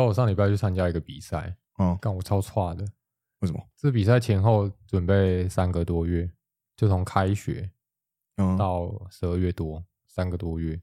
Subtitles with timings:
[0.00, 2.84] 道我上礼拜去参加一个比赛，嗯，干我超差的。
[3.40, 3.68] 为什么？
[3.76, 6.30] 这比赛前后准备三个多月，
[6.76, 7.70] 就从开学
[8.36, 10.80] 嗯，到十二月多，三个多月。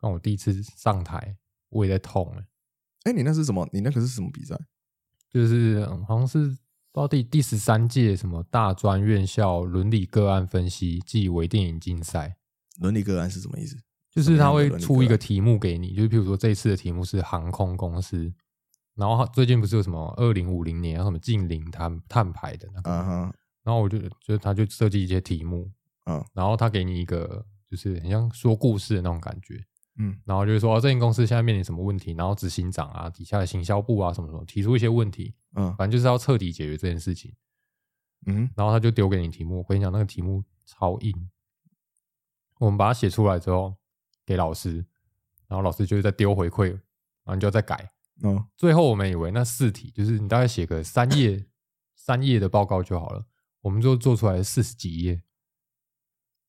[0.00, 1.36] 让我第一次上台，
[1.70, 2.46] 我也在痛哎、
[3.04, 3.68] 哎，你那是什么？
[3.72, 4.58] 你那个是什么比赛？
[5.30, 6.58] 就是嗯好像是不知
[6.92, 12.36] 道第第十三届什么大专院校伦理个案分析暨微电影竞赛，
[12.78, 13.76] 伦理个案是什么意思？
[14.14, 18.32] 就是他会出一个题目给你，就是譬如说这一次的题目是航空公司，
[18.94, 22.90] 然后他最近不是有什么二零五零年要什么近零碳碳排的那个，
[23.64, 25.68] 然后我就就他就设计一些题目，
[26.06, 29.64] 嗯然后他给你一个就是很像说故事的那种感觉，
[29.98, 37.34] 嗯然后就是说、啊、这间公司现在面临什么问题，然后执行长啊底下的行销部啊什么什么提出一些问题，嗯反正就是要彻底解决这件事情。
[38.26, 41.30] 嗯然后他就丢给你题目，我跟你讲，那个题目超硬。
[42.60, 43.76] 我们把它写出来之后
[44.24, 44.76] 给老师，
[45.46, 47.92] 然后老师就是再丢回馈，然后你就要再改。
[48.22, 51.46] 嗯最后我们以为那四题就是你大概写个三页
[51.96, 53.26] 三页的报告就好了，
[53.60, 55.16] 我们就做出来四十几页，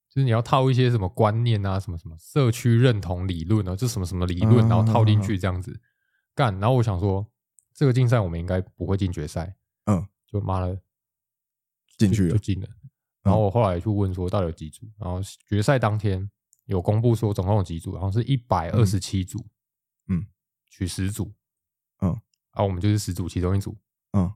[0.09, 5.81] 就是你要套一些什么观念啊，什么什么社区认同理论啊，这什么什么理论，嗯然后套进去这样子
[6.35, 6.53] 干。
[6.59, 7.25] 然后我想说，
[7.73, 10.79] 这个竞赛我们应该不会进决赛，嗯，就妈的
[11.97, 12.67] 进去了就进了。
[13.23, 16.29] 然后我后来去问说到底有几组，然后决赛当天
[16.65, 19.45] 有公布说总共有几组，好像是一百二十七组，
[20.07, 20.25] 嗯，
[20.69, 21.33] 取十组，
[22.01, 22.11] 嗯，
[22.51, 23.75] 啊，我们就是十组其中一组，
[24.13, 24.33] 嗯。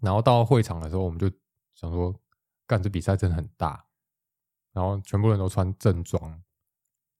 [0.00, 1.28] 然后到会场的时候，我们就
[1.74, 2.14] 想说，
[2.66, 3.84] 干这比赛真的很大，
[4.72, 6.40] 然后全部人都穿正装，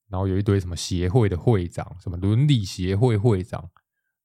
[0.09, 3.61] 然后有一堆什么协会的会长，什么伦理协会会长，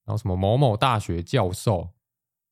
[0.05, 1.89] 然后什么某某大学教授，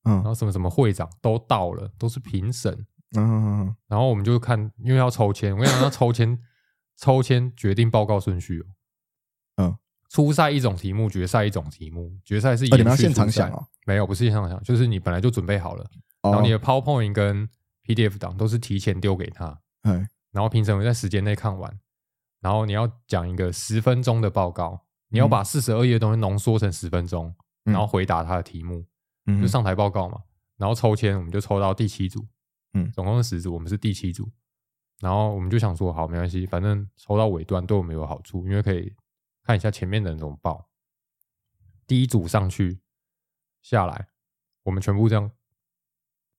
[0.02, 3.76] 然后嗯什么什么会长都到了，都是评审，嗯。
[3.88, 6.42] 然后我们就看，因为要抽签，我跟你讲，要抽签，
[7.02, 8.66] 抽签决定报告顺序哦。
[9.58, 13.68] 嗯，初赛一种题目，决赛一种题目，决赛是哦你们要延续初赛现场想哦？
[13.88, 15.84] 没有，不是现场想，就是你本来就准备好了，
[16.22, 17.50] 然后哦你的 PowerPoint 跟
[17.84, 21.80] PDF 档都是提前丢给他，哎然后评审会在时间内看完，
[22.40, 28.86] 然后你要讲一个十分钟的报告，你要把四十二页的东西浓缩成十分钟，嗯然后回答他的题目，
[29.26, 30.20] 嗯就上台报告嘛。
[30.58, 32.24] 然后抽签，我们就抽到第七组，
[32.76, 34.30] 嗯总共是十组，我们是第七组。
[35.02, 38.94] 然后我们就想说，好，没关系，反正抽到尾端对我们有好处，因为可以
[39.44, 40.70] 看一下前面的人怎么报。
[41.88, 42.80] 第一组上去
[43.62, 44.08] 下来，
[44.64, 45.32] 我们全部这样，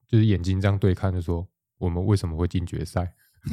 [0.07, 1.47] 就是眼睛这样对看，就说
[1.79, 3.15] 我们为什么会进决赛？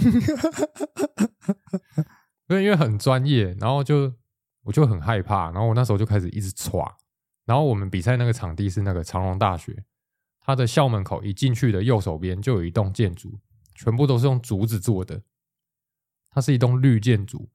[2.48, 4.14] 因为因为很专业，然后就
[4.64, 6.88] 我就很害怕，然后我那时候就开始一直歘。
[7.46, 9.84] 然后我们比赛那个场地是那个长隆大学，
[10.40, 13.40] 它的校门口一进去的右手边就有一栋建筑，
[13.82, 15.22] 全部都是用竹子做的，
[16.30, 17.48] 它是一栋绿建筑，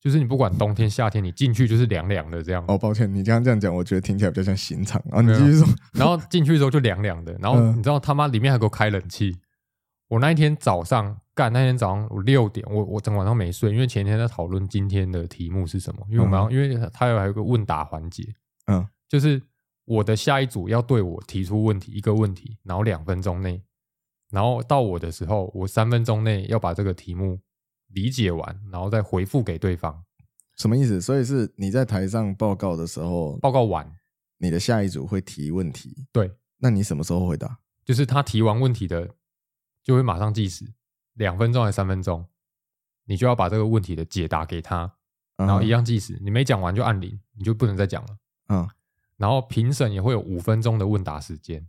[0.00, 2.64] 就是你不管冬天夏天，你进去就是凉凉的这样。
[2.68, 5.20] 哦，抱歉，你刚刚这样讲，我觉得听起来比较像刑场啊。
[5.20, 7.76] 你继续说， 然后进去之后就凉凉的， 然后嗯。
[7.76, 9.36] 你知道他妈里面还给我开冷气。
[10.08, 18.22] 我那一天早上干，那天早上我六点，我我整晚上没睡，因为前天在讨论今天的题目是什么，因为我们要，因为他有还有一个问答环节，
[18.66, 18.86] 嗯。
[19.08, 19.42] 就是
[19.84, 23.62] 我的下一组要对我提出问题，一个问题，然后两分钟内，
[24.32, 27.38] 然后到我的时候，我三分钟内要把这个题目
[27.88, 30.02] 理解完，然后再回复给对方，
[30.56, 31.00] 什么意思？
[31.02, 33.94] 所以是你在台上报告的时候，报告完，
[34.38, 37.58] 你的下一组会提问题，对，那你什么时候回答？
[37.84, 39.14] 就是他提完问题的，
[39.84, 40.64] 就会马上计时，
[41.12, 42.26] 两分钟还是三分钟，
[43.04, 44.90] 你就要把这个问题的解答给他，
[45.36, 48.16] 然然后一，样计时，你没讲完就按铃，你就不能再讲了。
[48.48, 48.68] 嗯
[49.18, 51.64] 然后评审也会有五分钟的问答时间，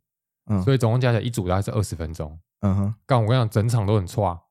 [0.47, 2.37] 嗯，所以总共加起来一组大概是二十分钟。
[2.61, 4.41] 嗯哼，干，我跟你讲，整场都很差，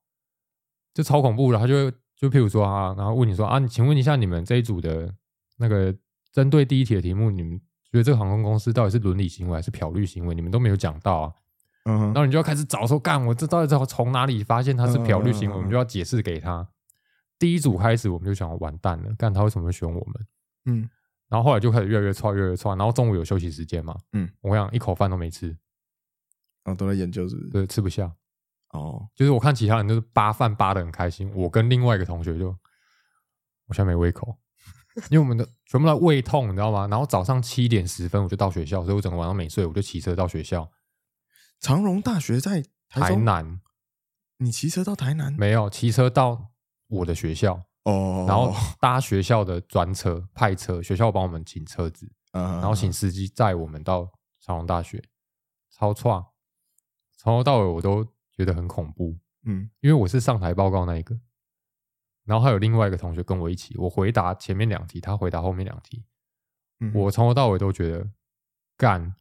[0.94, 1.58] 就超恐怖的。
[1.58, 5.12] 他就会就譬如说啊，然后问你说啊，你请问一下你们这一组的
[5.58, 5.94] 那个
[6.32, 7.58] 针对第一题的题目，你们
[7.90, 10.34] 觉得这个航空公司到底是伦理行为还是漂绿行为？
[10.34, 11.32] 你们都没有讲到啊。
[11.84, 15.56] 嗯哼，然后你就要开始找说，干，我这到底从哪里发现它是漂绿行为？
[15.56, 16.68] 嗯嗯嗯嗯我们就要解释给他。
[17.38, 20.26] 第一组开始，我们就想完蛋了，干他为什么会选我们？
[20.66, 20.88] 嗯
[21.28, 22.76] 然后后来就开始越来越差，越来越差。
[22.76, 25.56] 然后中午有休息时间嘛，嗯，我跟你讲，一口饭都没吃，
[26.64, 27.50] 哦，都在研究是不是？
[27.50, 28.12] 对，吃不下。
[28.70, 32.48] 哦，就是我看其他人都是扒饭扒的很开心，我跟另外一个同学就
[33.66, 34.38] 我现在没胃口，
[35.10, 36.86] 因为我们的全部都胃痛，你知道吗？
[36.86, 40.70] 然后早上七点十分我就到学校，所以我整个晚上没睡，我就骑车到学校。
[41.60, 43.60] 长荣大学在台台，南
[44.38, 45.32] 你骑车到台南？
[45.34, 46.52] 没有骑车到
[46.88, 54.10] 我的学校，哦，然后搭学校的专车派车，学校帮我们请车子，嗯，然后请司机载我们到
[54.40, 55.02] 长隆大学，
[55.70, 56.26] 超创，
[57.22, 59.16] 从头到尾我都觉得很恐怖。
[59.44, 61.16] 嗯因为我是上台报告那一个，
[62.24, 66.04] 然后还有另外一个同学跟我一起，我回答前面两题，他回答后面两题，
[66.80, 68.10] 嗯，我从头到尾都觉得
[68.76, 69.14] 干，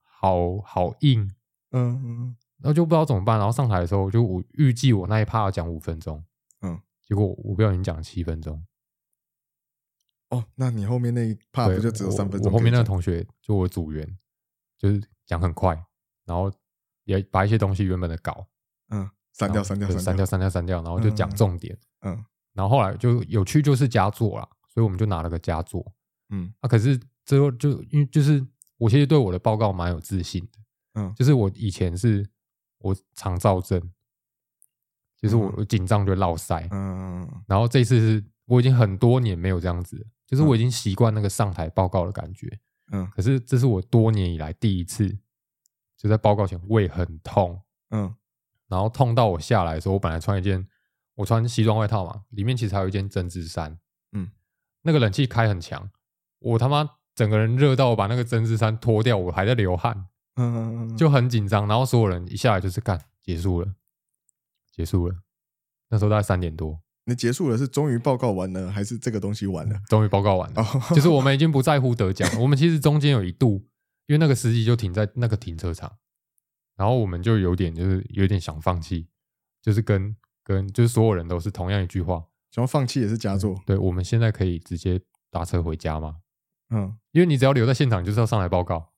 [0.00, 1.34] 好好硬，
[1.72, 3.36] 嗯嗯然后就不知道怎么办。
[3.36, 6.24] 然后上台的时候，就我预计我那一趴要讲五分钟，
[6.60, 8.64] 嗯，结果我不小心讲了七分钟。
[10.28, 12.52] 哦，那你后面那一 part 对不就只有三分钟？
[12.52, 14.16] 我后面那个同学就我组员，
[14.78, 15.74] 就是讲很快，
[16.24, 16.52] 然后
[17.10, 18.46] 也把一些东西原本的稿
[18.90, 21.76] 嗯删掉删掉删掉，删掉删掉，然后就讲嗯重点。
[22.02, 22.24] 嗯。
[22.52, 25.84] 然后后来就有趣就是佳作啦，所以我们就拿了个佳作。
[26.30, 26.52] 嗯。
[26.60, 28.44] 啊，可是最后就因为就是
[28.76, 30.58] 我其实对我的报告蛮有自信的，
[30.94, 31.12] 嗯。
[31.14, 32.28] 就是我以前是
[32.78, 33.80] 我肠燥症，
[35.16, 35.54] 就是我嗯。
[35.58, 42.58] 我紧张就会落腮，嗯然后这次是我已经很多年没有这样子，就是我已经习惯那个上台报告的感觉，
[42.92, 43.08] 嗯。
[43.14, 45.16] 可是这是我多年以来第一次，
[46.00, 47.60] 就在报告前胃很痛，
[47.90, 48.14] 嗯
[48.68, 50.66] 然后痛到我下来的时候，我本来穿一件
[51.16, 53.78] 我穿西装外套嘛，里面其实还有一件针织衫，
[54.12, 54.30] 嗯，
[54.80, 55.90] 那个冷气开很强，
[56.38, 60.06] 我他妈整个人热到我把那个针织衫脱掉，我还在流汗，
[60.36, 61.68] 嗯嗯，就很紧张。
[61.68, 63.74] 然后所有人一下来就是干结束了，
[64.72, 65.16] 结束了。
[65.90, 69.78] 那时候大概三点多，你结束了是终于报告完了，还是这个东西完了？
[69.88, 70.62] 终于报告完了。
[70.62, 73.66] 哦，就是我们已经不在乎得奖，我们其实中间有一度，
[74.10, 75.96] 因为那个司机就停在那个停车场，
[76.74, 79.06] 然后我们就有点就是有点想放弃，
[79.62, 83.54] 就是跟跟就是所有人都是同样一句话，想要放弃也是佳作。
[83.64, 86.16] 对，我们现在可以直接搭车回家吗？
[86.70, 88.92] 嗯因为你只要留在现场，就是要上来报告。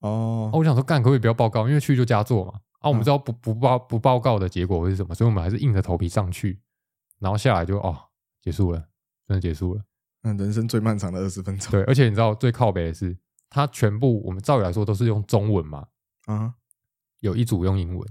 [0.00, 2.54] 哦啊，我想说干可不可以不要报告，因为去就加做嘛。
[2.80, 6.60] 啊，我们嗯知道不不报不报告的结果会是什么，所以我们还是硬着头皮上去，
[7.20, 7.96] 然后下来就哦
[8.40, 8.80] 结束了，
[9.28, 9.84] 真的结束了。
[10.22, 11.70] 嗯，人生最漫长的二十分钟。
[11.70, 13.16] 对，而且你知道最靠北的是，
[13.54, 15.86] 它全部我们照理来说都是用中文嘛，
[16.24, 16.54] 啊，
[17.20, 18.04] 有一组用英文，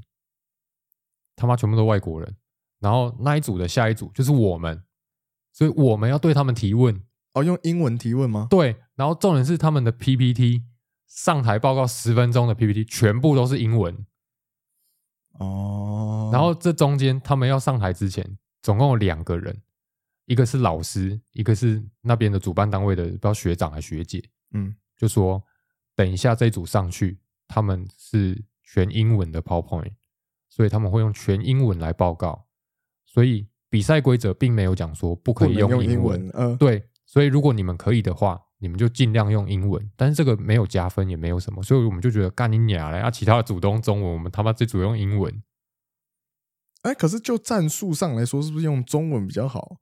[1.36, 2.38] 他妈全部都外国人，
[2.80, 4.82] 然后那一组的下一组就是我们，
[5.52, 7.04] 所以我们要对他们提问，
[7.34, 8.48] 哦，用英文提问吗？
[8.50, 10.64] 对，然后重点是他们的 PPT
[11.06, 14.06] 上台报告十分钟的 PPT 全部都是英文，
[15.40, 19.62] 哦，然后这中间他们要上台之前，总共有两个人，
[20.26, 24.24] 一个是老师，一个是那边的主办单位的不知道学长还学姐，
[24.54, 25.44] 嗯就说
[25.96, 29.94] 等一下这一组上去，他们是全英文的 PowerPoint，
[30.50, 32.48] 所以他们会用全英文来报告，
[33.06, 43.00] 所以比赛规则并没有讲说不可以用英英文，嗯，对，所以如果你们可以的话，你们就尽量用英文，但是这个没有加分，也没有什么，所以我们就觉得干你娘嘞！
[43.00, 45.44] 啊，其他的组都用中文，我们他妈这组用英文，
[46.84, 49.78] 哎，可是就战术上来说，是不是用中文比较好？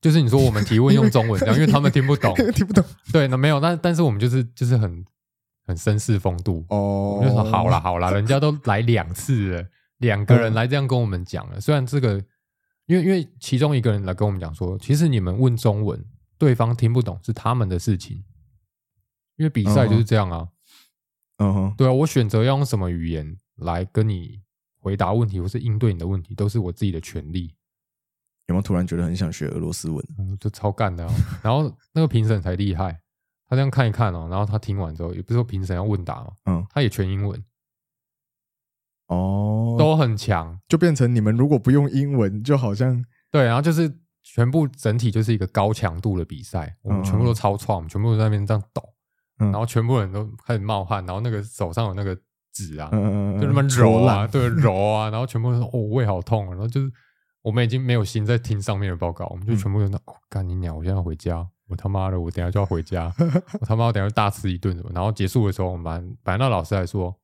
[0.00, 2.34] 就是你说我们提问用中文 这样，因为他们听不懂。
[2.54, 5.04] 听不懂对，那没有，但但是我们就是就是很
[5.66, 9.66] 很绅士风度，哦我们就说好啦好啦， 人家都来两次了，
[9.98, 12.22] 两个人嗯来这样跟我们讲了，虽然这个。
[12.88, 16.04] 因为因为其中一个人来跟我们讲说，其实你们问中文，
[16.38, 18.22] 对方听不懂是他们的事情，
[19.34, 20.46] 因为比赛就是这样啊。
[21.38, 24.40] 嗯哼，对啊，我选择要用什么语言来跟你
[24.78, 27.56] 回答问题，或是应对你的问题，都是我自己的权利。
[28.46, 30.04] 有没有突然觉得很想学俄罗斯文？
[30.18, 31.12] 嗯，就超干的、啊。
[31.42, 33.00] 然后那个评审才厉害，
[33.48, 37.42] 他这样看一看哦，然后他听完之后，也不是说评审要问答嘛，嗯，他也全英文，
[39.08, 40.58] 哦，都很强。
[40.68, 48.82] 就变成你们如果不用英文，就好像对，然后就是全部整体就是一个高强度的比赛，我们全部都超创，我们全部都在那边这样抖，
[49.38, 52.16] 嗯然后全部人都开始冒汗，然后那个手上有那个
[52.52, 56.90] 纸啊，嗯就那么揉啊，烂对，揉啊，然后全部都说哦胃好痛啊，然后就是
[57.46, 63.14] 我们已经没有心在听上面的报告，我们就嗯全部都说哦干你鸟，我现在要回家，我他妈的我等下就要回家，
[63.60, 67.16] 我他妈我等一下大吃一顿什么，然后结束的时候，我们班本来那老师还说。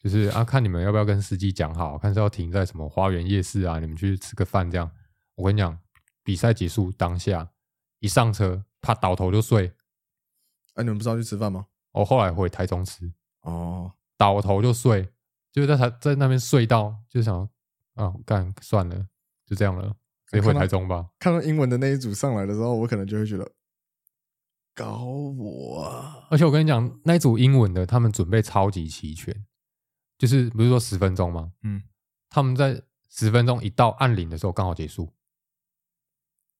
[0.00, 4.88] 就是啊，看你们要不要跟司机讲好，看是要停在什么花园夜市啊，你们去吃个饭这样。
[5.34, 5.76] 我跟你讲，
[6.22, 7.50] 比赛结束当下
[7.98, 9.72] 一上车，怕倒头就睡。
[10.74, 11.66] 哎，你们不是要去吃饭吗？
[11.90, 15.02] 我后来回台中吃，哦，倒头就睡，
[15.50, 17.48] 就是在台在那边睡到，就想
[17.96, 19.04] 啊，干算了，
[19.48, 21.08] 就这样了，直接回台中吧。
[21.18, 23.50] 看到英文的那一组上来的时候，我可能就会觉得
[24.74, 29.46] 搞我啊，而且我跟你讲，那一组英文的，他们准备超级齐全，
[30.18, 31.52] 就是不是说十分钟吗？
[31.62, 31.82] 嗯，
[32.28, 35.10] 他们在十分钟一到按铃的时候刚好结束，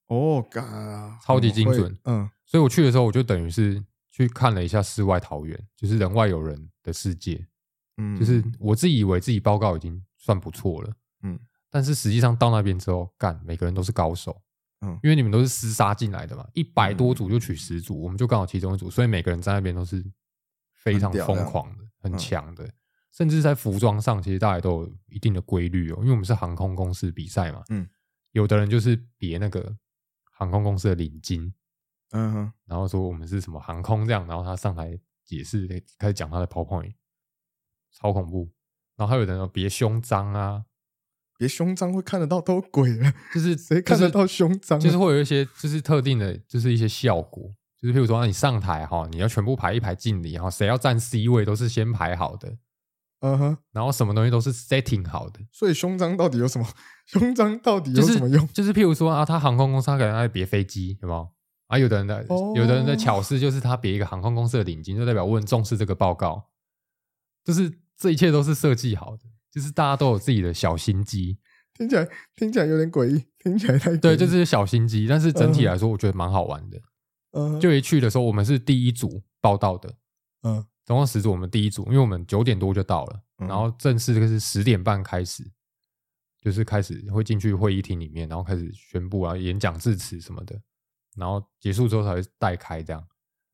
[0.06, 7.46] 哦，嘎，超级精准嗯所以我去的时候，我就等于是去看了一下世外桃源，就是人外有人的世界。
[7.98, 11.38] 嗯，就是我自己以为自己报告已经算不错了，嗯
[11.70, 14.42] 但是实际上到那边之后，干每个人都是高手，
[14.80, 14.98] 嗯。
[15.02, 20.04] 因为你们都是厮杀进来的嘛，一百多组就取十组，我们就刚好其中一组，所以每个人在那边都是
[20.74, 22.18] 非常疯狂的、很嗯。
[22.18, 22.68] 强的，
[23.12, 27.88] 甚至在服装上，其实大家都有一定的规律哦，因为我们是航空公司比赛嘛，嗯，
[28.32, 29.76] 有的人就是别那个
[30.24, 31.52] 航空公司的领巾，
[32.12, 35.66] 嗯哼，然后说我们是什么航空这样，然后他上台解释，
[35.98, 36.94] 开始讲他的 PowerPoint，
[37.92, 38.50] 超恐怖。
[38.96, 40.64] 然后还有人说别胸章啊，
[41.38, 44.82] 别胸章会看得到都鬼了，就是 谁看得到胸章啊？
[44.82, 52.58] 就是会有一些就是特定的，就是一些效果，就是譬如说你上台哈，你要全部排一排敬礼哈，谁要站 C 位都是先排好的，
[53.20, 56.66] 嗯哼，然后什么东西都是 setting 好的，所以胸章到底有什么？
[57.06, 58.46] 胸章到底有什么用？
[58.48, 61.28] 就是譬如说啊，他航空公司他可能在别飞机，有没有？
[61.68, 66.48] 啊，有的人的、哦有的人的巧思就是他别一个航空公司的领巾，就代表我很重视这个报告，
[67.44, 69.22] 就是这一切都是设计好的，
[69.58, 71.36] 就是大家都有自己的小心机，
[71.74, 76.80] 听起来听起来有点诡异，听起来太对，就是小心机，但是整体来说，我觉得蛮好玩的。
[77.32, 77.54] 嗯。
[77.54, 77.60] 哼。
[77.60, 79.92] 就一去的时候，我们是第一组报道的，
[80.44, 80.64] 嗯。
[80.86, 83.48] 总共十组，我们第一组，因为我们九点多就到了，嗯。
[83.48, 85.42] 然后正式这个是十点半开始，
[86.40, 90.56] 就是开始会进去会议厅里面，然后开始宣布啊演讲致辞什么的，
[91.16, 93.04] 然后结束之后才会带开这样。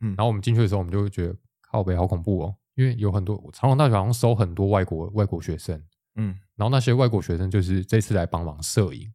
[0.00, 0.08] 嗯。
[0.10, 5.82] 然后我们进去的时候，我们就会觉得靠北好恐怖哦，因为有很多长隆大学好像收很多外国外国学生，
[6.16, 9.12] 嗯然后那些外国学生就是这次来帮忙摄影，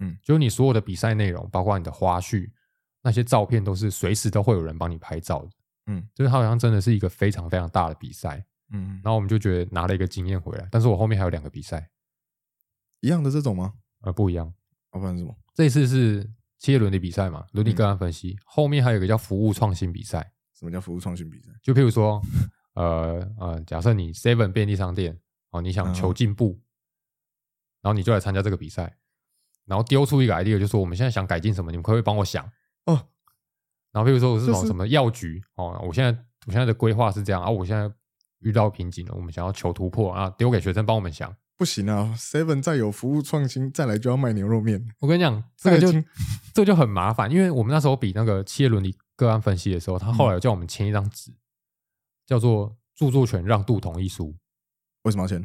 [0.00, 2.50] 嗯，就是你所有的比赛内容，包括你的花絮，
[3.02, 5.50] 那些照片都是随时都会有人帮你拍照的。
[5.86, 10.68] 嗯就是它好像真的是一个非常非常大的比赛，嗯，然后我们就觉得拿了一个经验回来。
[10.70, 11.88] 但是我后面还有两个比赛，
[13.00, 13.74] 一样的这种吗？
[14.02, 14.46] 呃，不一样。
[14.90, 15.36] 啊不然是什么？
[15.54, 20.32] 这次是企业伦理比赛嘛，伦理个案分析，后面还有一个叫服务创新比赛。
[20.54, 21.50] 什么叫服务创新比赛？
[21.62, 22.20] 就譬如说，
[22.74, 25.18] 呃呃，假设你 Seven 便利商店
[25.50, 26.60] 哦，你想求进步，
[27.80, 28.96] 然后你就来参加这个比赛，
[29.64, 32.44] 然后丢出一个 idea，就说我们现在想改进什么，你们可不可以帮我想？
[32.86, 33.08] 哦，
[33.92, 36.10] 然后比如说我是什么什么药局哦，我现在
[36.46, 37.90] 我现在的规划是这样啊，我现在
[38.40, 41.34] 遇到瓶颈了，我们想要求突破啊，丢给学生帮我们想。
[41.56, 44.94] 不行啊！Seven 再有服务创新，再来就要卖牛肉面。
[45.00, 45.90] 我跟你讲，这个就
[46.54, 51.32] 这个就很麻烦，因为我们那时候比那个企业伦理个案分析的时候，他后来叫我们签一张纸，
[52.24, 54.36] 叫做著作权让渡同意书，
[55.08, 55.42] 为什么要签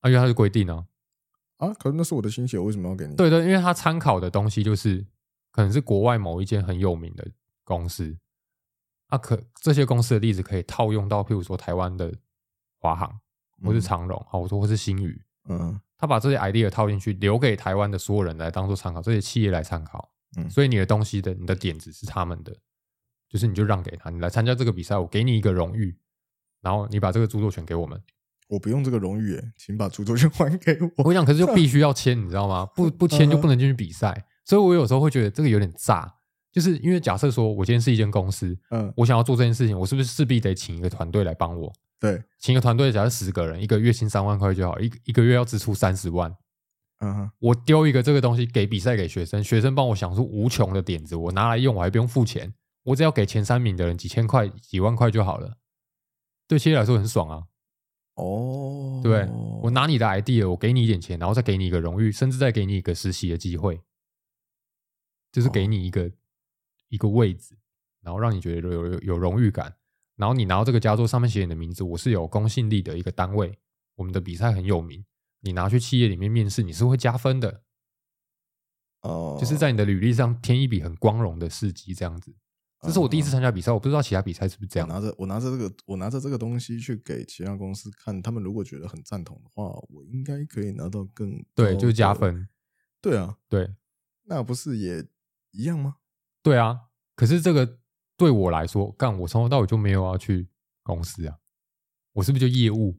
[0.00, 0.84] 啊，因为它是规定啊，
[1.56, 1.72] 啊？
[1.74, 5.06] 可是那是我的心血，我为什么要给你？，对对，因为他参考的东西就是
[5.52, 7.26] 可能是国外某一间很有名的
[7.62, 8.18] 公司，
[9.06, 12.12] 啊可这些公司的例子可以套用到譬如说台湾的
[12.80, 13.20] 华航
[13.64, 20.10] 或是长荣，好、我说或是新宇，嗯他把这些 idea 套进去，留给台湾的所有人来当做参考，这些企业来参考。
[20.36, 22.56] 嗯所以你的东西的你的点子是他们的，
[23.28, 25.96] 就是你就让给他，你来参加这个比赛，我给你一个荣誉，
[26.60, 28.02] 然后你把这个著作权给我们。
[28.52, 30.90] 我不用这个荣誉耶，请把著作权还给我。
[30.98, 32.66] 我跟你讲，可是就 必须要签，你知道吗？
[32.76, 34.26] 不不签就不能进去比赛。
[34.44, 36.12] 所以我有时候会觉得这个有点炸，
[36.52, 41.72] 就是因为假设说我今天是一间公司，嗯，我想要做这件事情，我是不是势必得请一个团队来帮我？
[41.98, 46.30] 对，请一个团队，假设十个人，一个月薪三万块就好，一一个月要支出三十万。
[46.98, 55.56] 嗯哼，我丢一个这个东西给比赛给学生，学生帮我想出无穷的点子，我拿来用，我还不用付钱，我只要给前三名的人几千块、几万块就好了。
[56.46, 57.44] 对企业来说很爽啊，
[58.14, 59.26] 哦，对？
[59.62, 63.80] 我拿你的 idea，我给你一点钱，然后再给你一个荣誉，甚至再给你一个实习的机会，
[65.32, 66.10] 就是给你一个、
[66.88, 67.56] 一个位置，
[68.02, 69.74] 然后让你觉得有有有荣誉感。
[70.16, 73.58] 然后你拿到这个佳作，上面写你的名字，我是有公信力的一个单位，
[73.96, 75.04] 我们的比赛很有名。
[75.40, 77.62] 你拿去企业里面面试，你是会加分的。
[79.00, 82.36] 哦，就是在你的履历上添一笔很光荣的事迹，这样子。
[82.82, 84.88] 这是我第一次参加比赛，我不知道其他比赛是不是这样。
[84.88, 92.12] 我拿着我拿着这个我拿着这个东西去给其他公司看，他们如果觉得很赞同的话，我应该可以拿到更对，就是加。
[92.12, 92.48] 分。
[93.00, 93.68] 对啊，对，
[94.24, 95.04] 那不是也
[95.50, 95.96] 一样吗？
[96.42, 96.78] 对啊。
[97.16, 97.78] 可是这个
[98.16, 100.48] 对我来说，干我从头到尾就没有要去
[100.82, 101.36] 公司啊，
[102.12, 102.96] 我是不是就业务？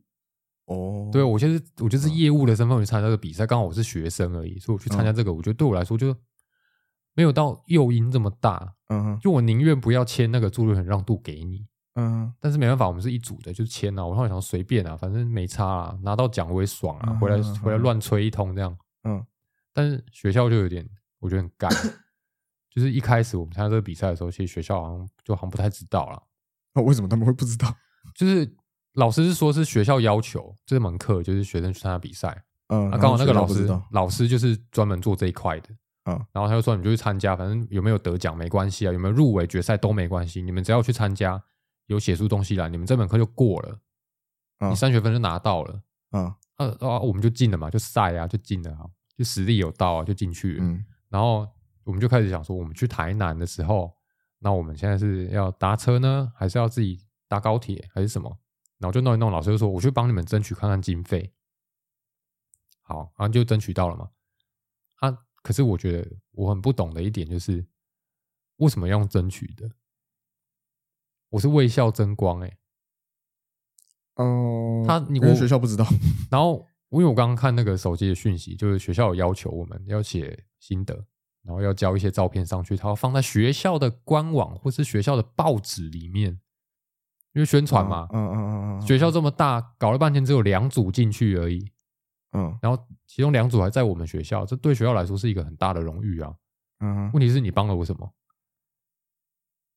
[0.66, 6.14] 哦，对，我就是我就是业务的身份去参加这个比赛，刚好我是学生而已，所以我去参加这个，我觉得对我来说就
[7.14, 8.74] 没有到诱因这么大。
[8.90, 11.66] 嗯哼，就我宁愿不要签那个著作权让渡给你，
[11.96, 14.06] 嗯哼，但是没办法，我们是一组的，就是签啊。
[14.06, 18.76] 我后来想随便啊，反正没差啊，拿到奖我也爽啊，嗯回来回来乱吹一通这样。
[19.04, 19.26] 嗯
[19.74, 20.88] 但是学校就有点，
[21.20, 21.70] 我觉得很干。
[22.70, 26.22] 就是一开始我们参加这个比赛的时候，其实学校好像就好像不太知道了。
[26.74, 27.72] 那为什么他们会不知道？
[28.16, 28.52] 就是
[28.94, 35.70] 老师是说是学校要求这门课就是学生去参加比赛，嗯，啊，刚好那个老师老师就是专门做这一块的，
[36.06, 41.42] 嗯然后他就说你就去参加，反正有没有得奖没关系啊，有没有入围决赛都没关系，你们只要去参加，
[41.88, 43.80] 有写出东西来，你们这门课就过了，
[44.60, 45.82] 嗯你三学分就拿到了，
[46.12, 48.86] 嗯啊啊，我们就进了嘛，就赛啊，就进了啊，
[49.18, 50.64] 就实力有到啊，就进去了。
[50.64, 51.48] 嗯然后
[51.84, 53.96] 我们就开始想说，我们去台南的时候，
[54.40, 58.36] 那我们现在是要搭车呢，还是要自己搭高铁，还是什么？
[58.80, 61.32] 然后就弄一弄，老师就说我去帮你们争取看看经费。
[62.82, 64.10] 好，然后就争取到了嘛。
[65.44, 67.66] 啊，可是我觉得我很不懂的一点就是，
[68.58, 69.70] 为什么要用争取的？
[71.30, 72.58] 我是为校争光哎、
[74.16, 75.86] 哦，他你我学校不知道，
[76.30, 80.94] 然后因为我刚刚看那个手机的讯息，就是学校有要求我们要写心得，
[81.42, 86.40] 然后要交一些照片上去，他要放在学校的官网或是学校的报纸里面，
[87.34, 88.08] 因为宣传嘛。
[88.12, 91.72] 嗯嗯嗯嗯，学校这么大，搞了半天只有两组进去而已，
[92.34, 96.36] 嗯然后其中两组还在我们学校，这对学校来说是一个很大的荣誉啊。
[96.80, 98.14] 嗯问题是你帮了我什么？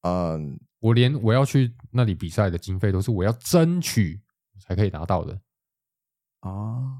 [0.02, 4.20] 嗯我连我要去那里比赛的经费都是我要争取
[4.60, 5.40] 才可以拿到的，
[6.40, 6.98] 啊，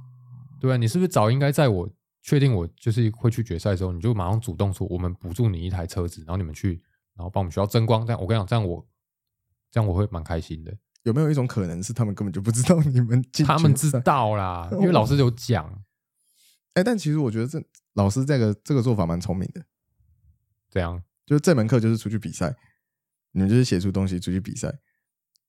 [0.59, 1.89] 对啊，你是不是早应该在我
[2.23, 6.83] 确定我就是会去决赛的时候，你就马上主动说我们补助你一台车子，然后你们去，
[7.15, 8.05] 然后帮我们学校争光。
[8.05, 8.87] 这样我跟你讲，这样我
[9.71, 10.77] 这样我会蛮开心的。
[11.07, 13.89] 有没有一种可能是他们根本就不知道你们进他们知？
[14.01, 15.85] 道啦， 因为老师有讲，
[16.75, 19.65] 哎，但其实我觉得这老师这个这个做法蛮聪明的，
[20.69, 22.57] 怎样就是这门课就是出去比赛，
[23.31, 24.81] 你们就是写出东西出去比赛，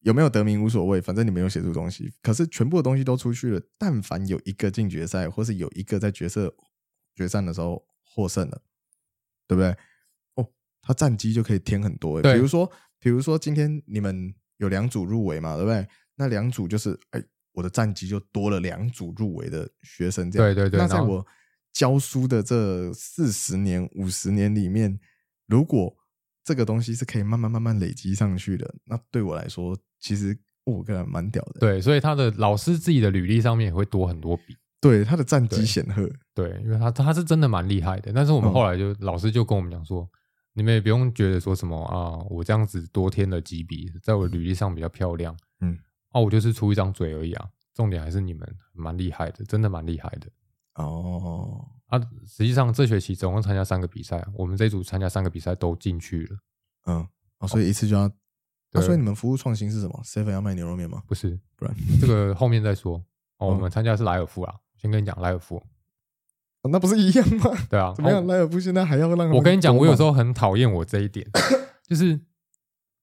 [0.01, 2.13] 有没有得名无所谓，反正你们有写出东西。
[2.21, 6.41] 可是全部的东西都出去了，但凡有一个进决赛，或是有一个在决赛
[7.15, 8.61] 决赛的时候获胜了，
[9.47, 9.75] 对不对？
[10.35, 10.47] 哦，
[10.83, 12.21] 他战绩就可以添很多欸。
[12.21, 15.87] 对比如说，比如说今天你们有两组入围嘛，对不对？
[16.15, 17.23] 那两组就是，哎，
[17.53, 20.47] 我的战绩就多了两组入围的学生，这样。
[20.47, 21.25] 对对对那在我
[21.71, 24.99] 教书的这四十年、五十年里面，
[25.47, 25.95] 如果
[26.43, 31.59] 这个东西是可以慢慢慢慢累积上去的，那对我来说，其实我个人蛮屌的。
[31.59, 34.57] 对，所以他的老师自己的履历上面也会多很多笔。
[34.79, 36.09] 对，他的战绩对显赫。
[36.33, 40.07] 对，因为他他是真的蛮厉害的，但是我们嗯后来就、老师就跟我们讲说，
[40.57, 45.77] 你们也不用觉得说什么啊，我这样子多添了几笔，在我履历上比较漂亮，嗯，
[46.09, 50.27] 啊，我就是出一张嘴而已啊，重点还是你们蛮厉害的，真的蛮厉害的
[50.73, 51.99] 哦，啊。
[52.25, 56.37] 实际上这学期总共参加三个比赛，我们这一组参加三个比赛都进去了，
[56.87, 58.11] 嗯，哦，所以一次就要。
[58.71, 61.01] 那、对所以你们服务创新是什么？seven 要卖牛肉面吗？
[61.07, 62.97] 不是，不然这个后面再说。
[63.37, 65.63] 哦，我嗯们参加的是莱尔富啊，先跟你讲莱尔富，哦
[66.71, 67.51] 那不是一样吗？
[67.69, 68.21] 对啊，怎么样？
[68.21, 71.25] 哦莱尔富现在还要让我跟你讲，我有时候候很讨厌我这一点，
[71.87, 72.13] 就是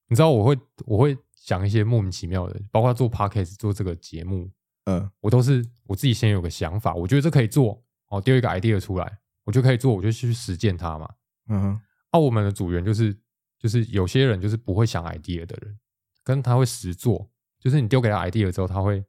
[0.08, 4.50] 你知道，我会我会想一些莫名其妙的，包括做 podcast 做这个节目，
[4.86, 11.08] 嗯我都是我自己先有个想法，我觉得这可以做，哦，丢一个 idea 出来，我就可以做，我就去实践它嘛。
[11.48, 13.14] 嗯哼啊，我们的组员就是
[13.58, 15.78] 就是有些人就是不会想 idea 的人，
[16.22, 19.04] 跟他会实做，就是你丢给他 idea 之后，他会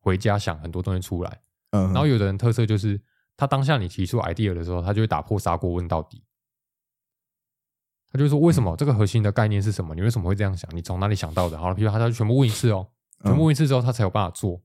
[0.00, 1.40] 回家想很多东西出来。
[1.70, 2.98] 嗯，然后有的人特色就是，
[3.36, 6.22] 他当下你提出 idea 的时候，他就会打破砂锅问到底。
[8.12, 8.76] 他就说为什么？
[8.76, 9.92] 这个核心的概念是什么？
[9.94, 10.70] 你为什么会这样想？
[10.74, 11.58] 你从哪里想到的？
[11.58, 12.86] 好了，比如他他就全部问一次哦，
[13.24, 14.62] 全部问一次之后，他才有办法做。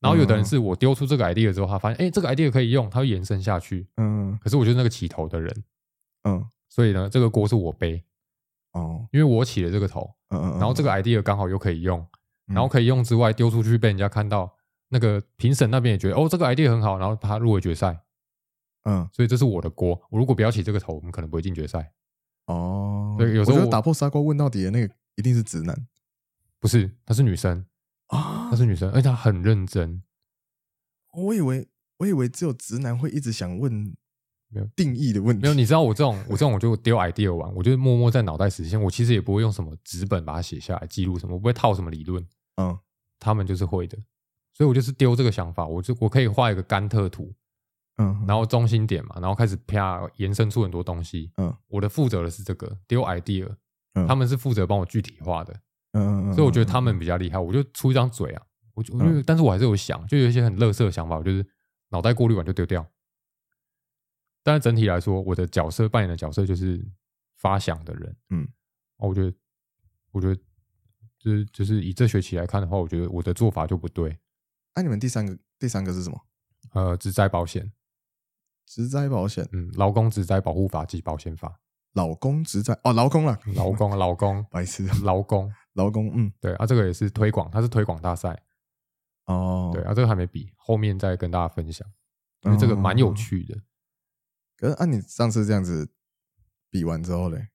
[0.00, 3.86] 然后有的人是我丢出这个 idea 之后，他发现哎，这个 idea 可以用，他会延伸下去。
[3.96, 4.36] 嗯。
[4.42, 5.64] 可是我就是那个起头的人，
[6.24, 6.44] 嗯。
[6.68, 8.04] 所以呢，这个锅是我背，
[8.72, 9.06] 哦。
[9.12, 12.00] 因为我起了这个头，嗯嗯，然后这个 idea 刚好又可以用，
[12.48, 12.54] 嗯。
[12.54, 14.52] 然后可以用之外丢出去被人家看到，
[14.88, 18.00] 那个评审那边也觉得哦这个 idea 很好，然后他入围决赛，
[18.88, 20.00] 嗯所以这是我的锅。
[20.10, 21.92] 我如果不要起这个头，我们可能不会进决赛。
[22.46, 25.86] 哦，所以有时候我打破砂锅问到底的那个一定是直男
[26.58, 27.66] 不是，她是女生，
[28.06, 30.02] 啊她是女生，而且她很认真。
[31.12, 33.70] 我以为我以为只有直男会一直想问
[34.48, 38.80] 没有定义的问题，没有，你知道我这种我这种 我就丢 idea 玩，我就默默在脑袋实现。
[38.80, 42.78] 我其实也不会用什么纸本把它写下来记录什么，我不会套什么理论，嗯
[43.18, 43.98] 他们就是会的。
[44.54, 47.34] 所以我就是丢这个想法，我就我可以画一个甘特图，
[47.98, 51.30] 嗯，然后中心点嘛，然后开始啪延伸出很多东西。
[51.36, 53.48] 嗯我的负责的是这个丢 idea，
[53.94, 55.52] 嗯他们是负责帮我具体化的。
[55.92, 58.42] 嗯嗯，所以我觉得他们比较厉害，我就出一张嘴啊，
[58.74, 61.44] 我就我就，但是我还是有想，就有一些很乐色的想法，我就是
[61.88, 62.86] 脑袋过滤完就丢掉。
[64.44, 66.82] 但是整体来说，我的角色扮演的角色就是
[67.36, 68.48] 发想的人，嗯，
[68.98, 69.34] 哦，我觉得，
[70.12, 70.40] 我觉得，
[71.18, 74.16] 就是就是以这学期来看的话，我觉得我的做法就不对。
[74.74, 76.20] 那、你们第三个第三个是什么？
[76.72, 77.70] 呃，只在保险，
[78.68, 81.58] 职灾保险，嗯，劳工职灾保护法及保险法，
[81.94, 88.42] 老公职灾哦，劳工啦，劳工，劳工， 白痴，劳工，劳工，嗯，对啊，这个也是推广，它是推广大赛，
[89.24, 91.88] 哦，对啊，这个还没比，后面再跟大家分享，
[92.42, 93.56] 因为这个蛮有趣的。
[94.56, 95.88] 可是按、你上次这样子
[96.70, 97.48] 比完之后嘞，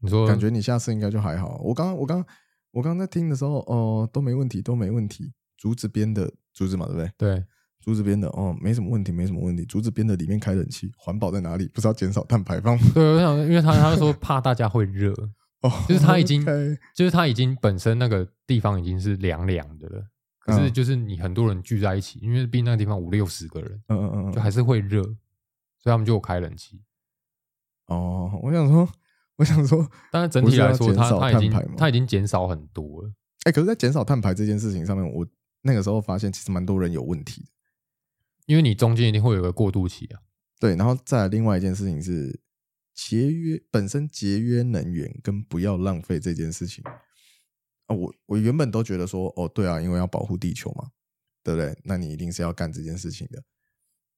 [0.00, 1.60] 你说感觉你下次应该就还好。
[1.62, 2.26] 我刚刚我刚
[2.72, 5.32] 我刚刚在听的时候，哦，都没问题，都没问题。
[5.56, 7.12] 竹子编的竹子嘛，对不对？
[7.16, 7.44] 对，
[7.86, 9.64] 竹子编的哦，没什么问题，没什么问题。
[9.64, 11.68] 竹子编的里面开冷气，环保在哪里？
[11.68, 12.90] 不是要减少碳排放吗？
[12.92, 15.12] 对，我想，因为他他说怕大家会热，
[15.62, 16.44] 哦，就是他已经
[16.92, 20.04] 就是他已经本身那个地方已经是凉凉的了，
[20.40, 26.82] 可是嗯就是你很多人聚在一起，因为毕竟那个地方五六十个人，嗯嗯嗯嗯，就还是会热，所以他们就有开冷气。
[27.86, 28.88] 哦，我想说，
[29.38, 33.12] 我想说，但是整体来说，他他已经他已经减少很多了。
[33.44, 35.24] 哎、可是，在减少碳排这件事情上面，我
[35.62, 37.46] 那个时候发现，其实蛮多人有问题的。
[38.46, 40.22] 因为你中间一定会有个过渡期啊。
[40.58, 42.40] 对，然后再来另外一件事情是
[42.94, 46.82] 节约本身节约能源跟不要浪费这件事情
[47.84, 50.90] 啊，我我原本都觉得说，哦，对啊，因为要保护地球嘛，
[51.42, 51.78] 对不对？
[51.84, 53.44] 那你一定是要干这件事情的。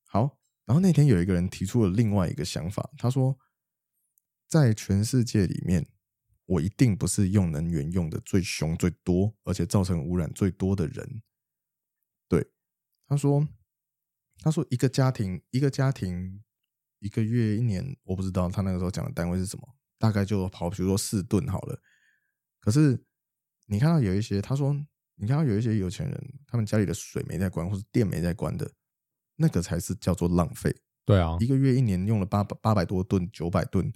[0.05, 3.37] 好，然后那天有一个人提出了另外一个想法，他说，
[4.47, 5.89] 在全世界里面，
[6.47, 11.23] 我一定不是用能源用的最凶、最多，而且造成污染最多的人。
[12.29, 12.53] 对，
[13.09, 13.49] 他说。
[14.41, 16.43] 他说：“一个家庭，一个家庭，
[17.01, 21.81] 一个月、一年，我不知道他那个时候讲的单位是什么，大概就跑，比如说四吨好了。
[22.61, 22.99] 可是
[23.67, 24.73] 你看到有一些，他说，
[25.17, 28.71] 你看到有一些有钱人，他们家里的水没在关，或是电没在关的，
[29.37, 30.75] 那个才是叫做浪费。
[31.05, 33.93] 对啊，一个月、一年用了八百八百多吨、九百吨，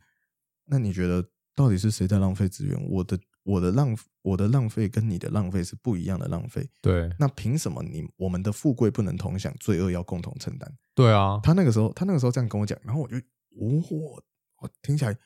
[0.64, 2.80] 那你觉得到底是谁在浪费资源？
[2.88, 7.10] 我的。”我的浪我的浪费跟你的浪费是不一样的浪费，对。
[7.18, 10.70] 那凭什么你我们的富贵不能同享，罪恶要共同承担？
[10.94, 11.40] 对啊。
[11.42, 14.22] 他那个时候他那个时候这样跟我讲，然后我就哦，
[14.60, 15.16] 我听起来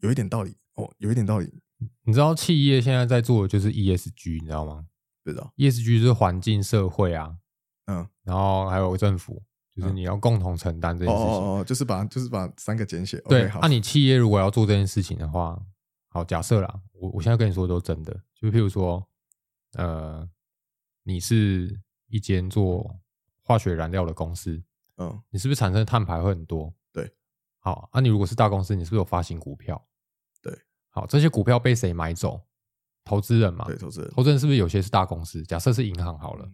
[0.00, 1.50] 有一点道理哦，有一点道理。
[2.02, 4.84] 你知道企业现在在做的就是 ESG，你知道吗？
[5.22, 7.34] 不知道 ESG 就是环境、社会啊，
[7.86, 9.42] 嗯，然后还有政府，
[9.74, 11.32] 就是你要共同承担这件事情。
[11.32, 13.18] 哦哦，就是把就是把三个简写。
[13.28, 15.58] 对，那你企业如果要做这件事情的话。
[16.14, 19.04] 好，假设啦，我我现在跟你说都真的，就譬如说，
[19.72, 20.30] 呃，
[21.02, 23.00] 你是一间做
[23.42, 24.62] 化学燃料的公司，
[24.98, 26.72] 嗯，你是不是产生的碳排会很多？
[26.92, 27.12] 对，
[27.58, 29.88] 好，那你如果是大公司，你是不是有发行股票？
[30.40, 30.56] 对，
[30.88, 32.40] 好，这些股票被谁买走？
[33.02, 35.42] 投资人嘛，对，投资人，投资人是不是有些是大公司？
[35.42, 36.48] 假设是银行好了，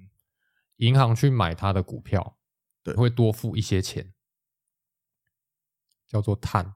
[0.76, 2.38] 银行去买他的股票，
[2.82, 4.14] 对，会多付一些钱，
[6.08, 6.74] 叫做碳，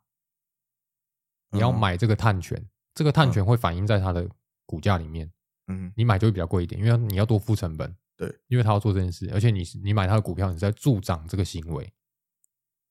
[1.49, 2.63] 你要买这个碳权。
[2.95, 4.29] 这个碳权会反映在它的
[4.65, 5.31] 股价里面，
[5.67, 11.93] 嗯，你买就会比较贵一点，因为你要多付成本，对，因为他要做这件事，而且你你买他的股票，你在助长这个行为，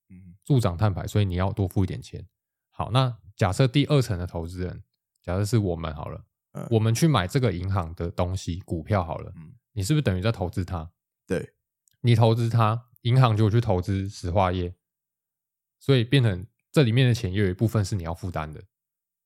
[0.09, 2.27] 嗯，助长碳排，所以你要多付一点钱。
[2.71, 4.83] 好，那假设第二层的投资人，
[5.21, 6.25] 假设是我们好了，
[6.69, 10.91] 我们去买这个银行的东西股票好了，嗯，你是不是等于在投资它？
[11.25, 11.53] 对，
[12.01, 14.75] 你投资它，银行就去投资石化业，
[15.79, 18.61] 所以变成这里面的钱也有一部分是你要负担的，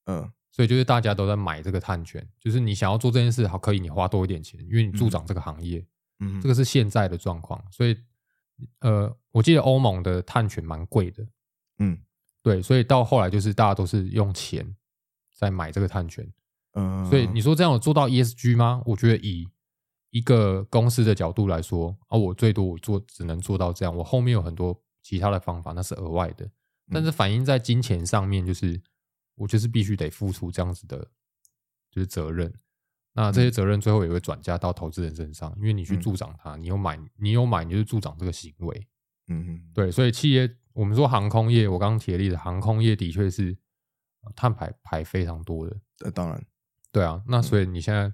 [0.05, 0.31] 嗯。
[0.57, 5.85] 所以就是大家都在买这个碳权，就是你想要做这件事，好可以你花多一点钱，因为你助长这个行业，
[6.17, 7.63] 嗯，这个是现在的状况。
[7.69, 7.95] 所以，
[8.79, 11.23] 呃，我记得欧盟的碳权蛮贵的，
[11.77, 11.99] 嗯，
[12.41, 14.75] 对，所以到后来就是大家都是用钱
[15.31, 16.27] 在买这个碳权，
[16.73, 18.81] 嗯，所以你说这样有做到 ESG 吗？
[18.83, 19.47] 我觉得以
[20.09, 26.49] 一个公司的角度来说，啊，我最多我做只能做到这样，我后面有很多其他的方法，那是额外的，
[26.91, 28.81] 但是反映在金钱上面就是。
[29.37, 30.97] 我就是必须得付出这样子的，
[31.89, 32.53] 就是责任。
[33.13, 38.87] 那这些责任最后也会转嫁到投资人身上，因为你去助长它，你有买，你有买，你就是助长这个行为。
[39.27, 39.91] 嗯嗯，对。
[39.91, 43.57] 所以企业，我们说航空业，我刚刚提的例子，航空业的确是
[44.35, 45.75] 碳排排非常多的。
[46.01, 46.45] 呃，当然，
[46.91, 47.23] 对啊。
[47.27, 48.13] 那所以你现在，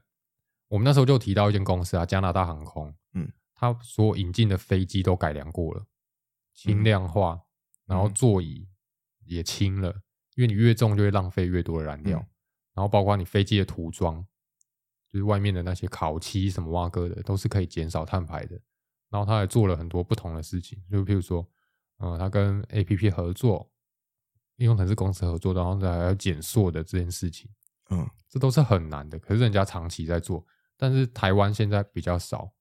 [0.70, 5.86] 我们那时候就提到一间公司啊，加拿大航空，嗯，他所引进的飞机都改良过了，
[6.54, 7.42] 轻量化，
[7.86, 8.70] 然后座椅
[9.26, 10.02] 也轻了。
[10.36, 12.18] 因为你越重就会浪费越多的燃料，
[12.74, 14.26] 然后包括你飞机的涂装，
[15.12, 18.60] 就是外面的那些烤漆什么挖哥的，都是可以减少碳排的。
[19.10, 21.48] 然后他还做了很多不同的事情，就譬如说，
[22.00, 23.72] 嗯，他跟 A P P 合作，
[24.56, 27.48] 应用程式公司合作，然后还要减塑的这件事情，
[27.92, 29.20] 嗯，这都是很难的。
[29.20, 30.44] 可是人家长期在做，
[30.78, 32.52] 但是台湾现在比较少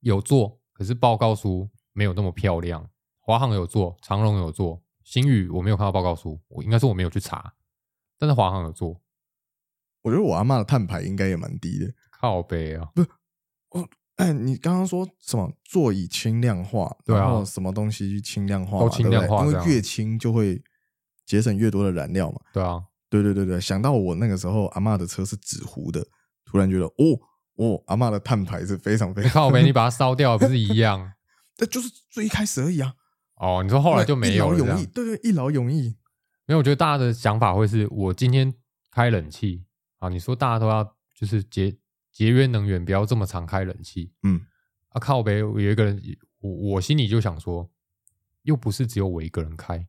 [0.00, 2.90] 有做，可是报告书没有那么漂亮。
[3.20, 4.82] 华航有做，长荣有做。
[5.06, 7.54] 新宇我没有看到报告书，我应该是我没有去查，
[8.18, 9.00] 但是华航有做。
[10.02, 11.94] 我觉得我阿妈的碳排应该也蛮低的。
[12.10, 13.08] 靠背啊，不是
[13.70, 20.60] 我哎，你刚刚说什么座椅轻量化，对啊，什么东西轻量化都轻量化，因为越轻就会
[21.24, 22.40] 节省越多的燃料嘛。
[22.52, 26.04] 对啊，对对对对，想到我那个时候阿妈的车是纸糊的，
[26.44, 27.20] 突然觉得哦
[27.54, 31.12] 哦，阿妈的碳排是非常非常靠背， 你把它烧掉不是一样？
[31.58, 32.94] 那就是最一开始而已啊。
[33.36, 34.76] 哦，你说后来就没有了？
[34.92, 35.96] 对对，一劳永逸。
[36.46, 38.54] 没有，我觉得大家的想法会是我今天
[38.90, 39.64] 开冷气
[39.98, 41.76] 啊，你说大家都要就是节
[42.12, 44.12] 节约能源，不要这么常开冷气。
[44.22, 44.40] 嗯，
[44.88, 46.00] 啊靠北，有一个人，
[46.38, 47.70] 我我心里就想说，
[48.42, 49.86] 又不是只有我一个人开。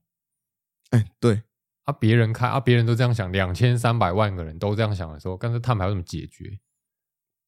[0.90, 1.44] 哎，对
[1.84, 6.60] 啊，别人开啊，别人都这样想，两千三百万个人都这样想的时候，干脆碳排怎么解决？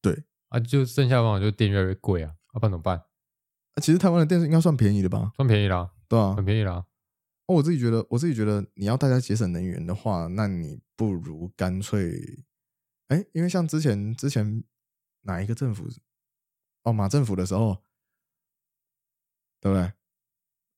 [0.01, 3.01] 对啊，就剩下方法就电越来越贵啊，啊，不然怎么办？
[3.79, 5.31] 其实台湾的电视应该算便宜的吧？
[5.35, 6.85] 算便宜啦，对啊，很便宜啦。
[7.47, 12.39] 哦，我自己觉得，我自己觉得，你要大家节省能源的话，那你不如干脆，
[13.07, 14.63] 哎，因为像之前之前
[15.21, 17.77] 哪一个政府，哦哦，马政府的时候，
[19.59, 19.91] 对不对？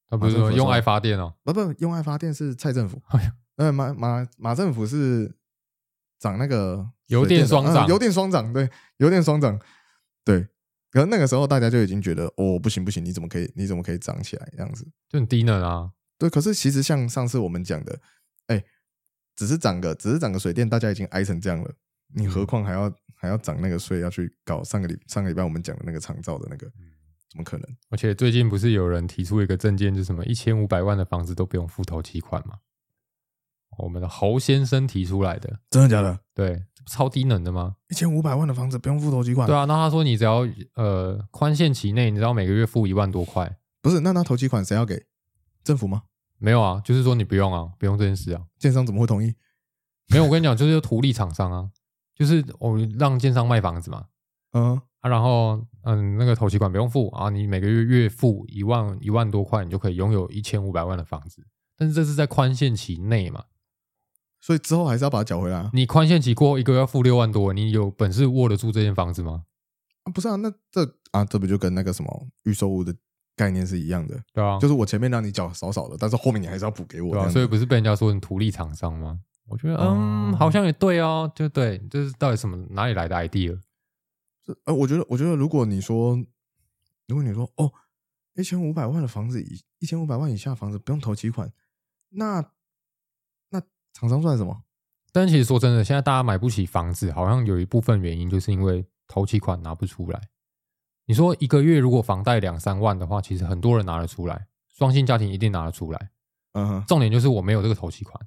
[0.08, 1.34] 他不是说用爱发电哦？
[1.44, 5.34] 不不，用爱发电是蔡政府哎呀，呃，马马马政府是
[6.20, 9.60] 涨那个油电双涨嗯油电双涨，对，油电双涨，
[10.24, 10.48] 对。
[10.92, 14.86] 可能那个时候大家就已经觉得，哦，不行不行，你怎么可以你怎么可以涨起来这样子？
[15.10, 15.92] 就很低能啊。
[16.18, 18.00] 对，可是其实像上次我们讲的，
[18.48, 18.64] 哎，
[19.36, 21.74] 只是涨个只是涨个水电，大家已经挨成这样了，
[22.14, 26.68] 你何况还要还要涨那个税，要去搞上个礼上个礼拜我们讲的那个长照的那个，
[27.30, 27.66] 怎么可能？
[27.90, 32.56] 而且最近不是有人提出一个证件，就是什么一千五百万的房子都不用付头期款吗？
[33.78, 36.20] 我们的侯先生提出来的，真的假的？
[36.34, 37.76] 对，超低能的吗？
[37.90, 39.48] 一千五百万的房子不用付头期款？
[39.48, 45.06] 对啊，那他说你只要呃宽限期内，你只要每个月付一万多块，不是，那那头期款谁要给？
[45.64, 46.04] 政府吗？
[46.38, 48.42] 没有啊，就是说你不用啊，不用这件事啊。
[48.58, 49.34] 建商怎么会同意？
[50.08, 51.70] 没有，我跟你讲，就是图利厂商啊，
[52.16, 54.06] 就是我们让建商卖房子嘛，
[54.54, 61.46] 嗯，啊，然后嗯，那个头期款不用付啊，你每个月月付一万一万多块，你就可以拥有一千五百万的房子。
[61.78, 63.44] 但是这是在宽限期内嘛，
[64.42, 65.70] 所以之后还是要把它缴回来啊。
[65.74, 69.46] 你宽限期过后一个月要付六万多，你有本事握得住这间房子吗？
[70.04, 72.94] 啊不是啊，那这啊，这不就跟那个什么预售屋的
[73.36, 74.20] 概念是一样的？
[74.34, 77.12] 对啊，就是我前面让你缴少少的，但是后面你还是要补给我。
[77.12, 79.20] 对啊，这样子所以不是被人家说你图利厂商吗？
[79.48, 83.60] 我觉得嗯，哦好像也对哦，就对，这是到底什么哪里来的 idea？
[84.46, 86.18] 是呃，我觉得，我觉得如果你说，
[87.08, 87.72] 如果你说哦，
[88.36, 91.52] 一千五百万的房子以一千五百万以下的房子不用投期款，
[92.10, 92.46] 那那
[93.94, 94.64] 厂商算什么？
[95.12, 100.22] 但其实说真的，现在大家买不起房子，好像有一部分原因就是因为头期款拿不出来。
[101.06, 106.12] 你说一个月如果房贷两三万的话，其实很多人拿得出来，双薪家庭一定拿得出来。
[106.54, 108.26] 嗯哼，重点就是我没有这个头期款。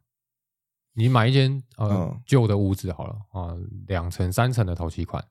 [0.93, 5.25] 你买一间呃嗯旧的屋子好了啊，两层三层的头期款，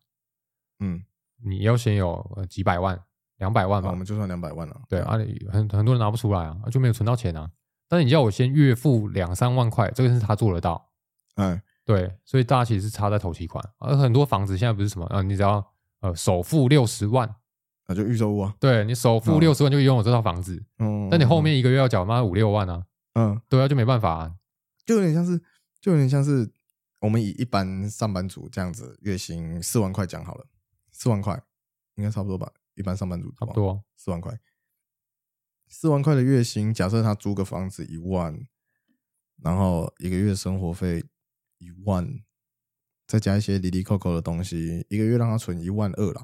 [0.79, 1.03] 嗯，
[1.43, 2.99] 你要先有呃几百万、
[3.37, 3.95] 两百万吧那我？
[3.95, 4.81] 们就算两百万了。
[4.89, 7.49] 对啊，你很很多人拿不出来啊，就没有存到钱啊。
[7.93, 10.89] 但是你叫我先月付两三万块，这个是他做得到。
[11.35, 15.63] 哎，对，所以大家其实是差在头期款，而很多房子现在不是什么，呃，你只要
[15.99, 17.35] 呃首付六十万，
[17.87, 18.55] 那就预售屋啊。
[18.59, 24.33] 对你首付嗯六十万就拥有这套房子，嗯，但你后面一个月要缴妈五六万啊，嗯，对啊，就没办法、啊。
[24.87, 25.39] 就有点像是，
[25.79, 26.51] 就有点像是
[26.99, 30.45] 我们以一般上班族这样子，月薪四万块讲好了，
[30.91, 31.39] 四万块
[31.93, 32.51] 应该差不多吧？
[32.73, 34.35] 一般上班族差不多，四万块，
[35.73, 38.47] 四万块的月薪，假设他租个房子一万，
[39.37, 41.03] 然后一个月生活费
[41.57, 42.23] 一万，
[43.07, 46.23] 再加一些离离扣扣的东西，一个月让他存一万二啦，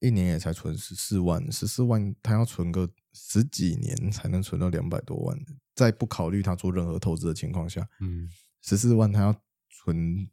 [0.00, 5.38] 一年也才存十四万，十四万他要存个十几年才能存到两百多万，
[5.74, 8.28] 在不考虑他做任何投资的情况下，嗯，
[8.60, 10.30] 十四万他要存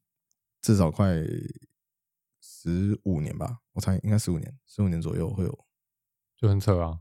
[0.62, 1.16] 至少快
[2.42, 5.66] 十五年吧，我猜应该十五年，十五年左右会有
[6.36, 7.00] 就很扯啊。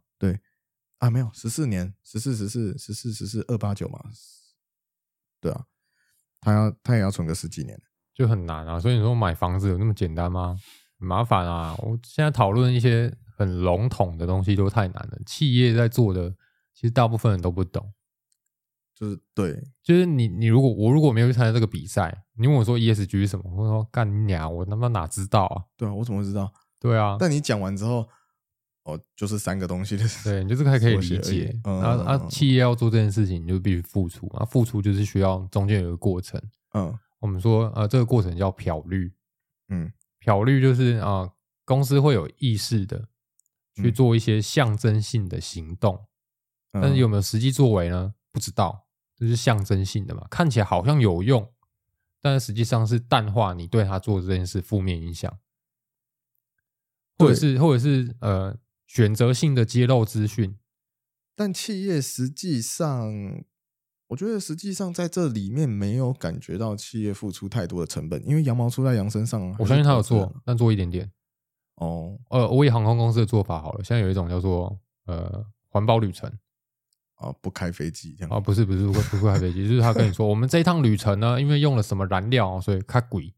[1.00, 3.98] 啊，没有十四年，十四十四十四十四二八九嘛，
[5.40, 5.66] 对啊，
[6.40, 7.80] 他要他也要存个十几年，
[8.14, 8.78] 就很难啊。
[8.78, 10.56] 所以你说买房子有那么简单吗？
[10.98, 11.74] 很麻烦啊。
[11.78, 16.30] 我现在讨论一些很笼统的东西都太难了，企业在做的，
[16.74, 17.92] 其实大部分人都不懂。
[18.94, 25.64] 就是对，就是你，你如果我如果没有去参加这个比赛，你问我说 ESG 是什么，我说干你娘，我他妈哪知道啊？
[25.78, 26.52] 对啊，我怎么会知道？
[26.78, 28.06] 对啊，但你讲完之后，
[28.84, 31.58] 哦，就是三个东西的，对，你就是还可以理解。
[31.64, 36.40] 嗯啊，企业要做这件事情，你就必须付出啊，付出就是需要中间有一个过程。
[36.72, 39.12] 嗯我们说呃，这个过程叫漂绿，
[39.68, 41.30] 嗯漂绿就是啊、
[41.66, 42.98] 公司会有意识的
[43.74, 46.06] 去嗯做一些象征性的行动，
[46.72, 48.14] 嗯，但是有没有实际作为呢？
[48.32, 51.52] 不知道，这是象征性的嘛，看起来好像有用，
[52.22, 55.38] 但是实际上是淡化你对他做这件事负面影响，
[57.18, 58.56] 或者是或者是呃
[58.92, 60.56] 选择性的揭露资讯，
[61.36, 63.44] 但企业实际上，
[64.08, 69.56] 我觉得实际上在这里面没有感觉到企业付出太多的成本，因为羊毛出在羊身上啊。
[69.60, 71.08] 我相信他有做，但做一点点。
[71.76, 74.76] 哦呃，我以航空公司的做法好了，现在有一种叫做
[75.06, 76.28] 呃环保旅程
[77.14, 83.32] 啊，不开飞机这样啊，不是不是不不不开飞机，就是他跟你说， 我们这一趟旅程呢，因为用了什么燃料，所以开贵，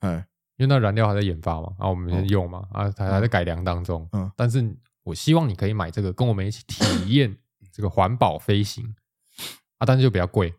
[0.00, 4.30] 哎，因为那燃料还在研发嘛，啊，我们用嘛，啊，它还在改良当中，嗯。
[4.36, 7.36] 但是我希望你可以买这个，跟我们一起体验
[7.72, 8.94] 这个环保飞行。
[9.78, 10.54] 啊，但是就比较贵。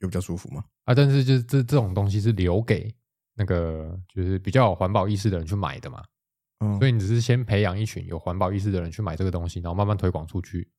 [0.00, 0.62] 又比较舒服嘛？
[0.84, 2.94] 啊，但是就是这这种东西是留给
[3.34, 6.04] 那个就是比较有环保意识的人去买的嘛，
[6.60, 10.70] 嗯，所以你只是先培养一群有环保意识的人去买这个东西，然后慢慢推广出去。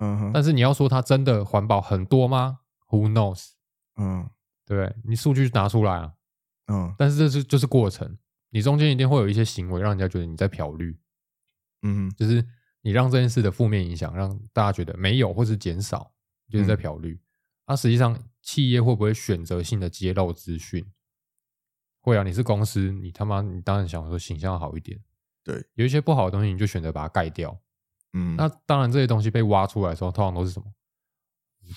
[0.00, 2.58] 嗯哼，但是你要说它真的环保很多吗
[2.90, 3.52] ？Who knows？
[3.96, 4.28] 嗯。
[4.66, 4.96] 对不对？
[5.02, 6.12] 你数据拿出来啊，
[6.70, 6.94] 嗯。
[6.96, 8.16] 但是这是就是过程。
[8.52, 10.98] 你中间一定会有一些行为让人家觉得你在漂绿，
[11.82, 12.44] 嗯，就是
[12.80, 16.12] 你让这件事的负面影响让大家觉得没有或是减少，
[16.48, 17.20] 就是在漂绿。
[17.66, 20.84] 那、实际上企业会不会选择性的揭露资讯？
[22.00, 24.98] 会啊，你是公司，你他妈你当然想说形象好一点，
[25.44, 27.56] 对，有一些不好的东西你就选择把它盖掉。
[28.14, 30.66] 嗯，那当然这些东西被挖出来的时候，通常都是什么？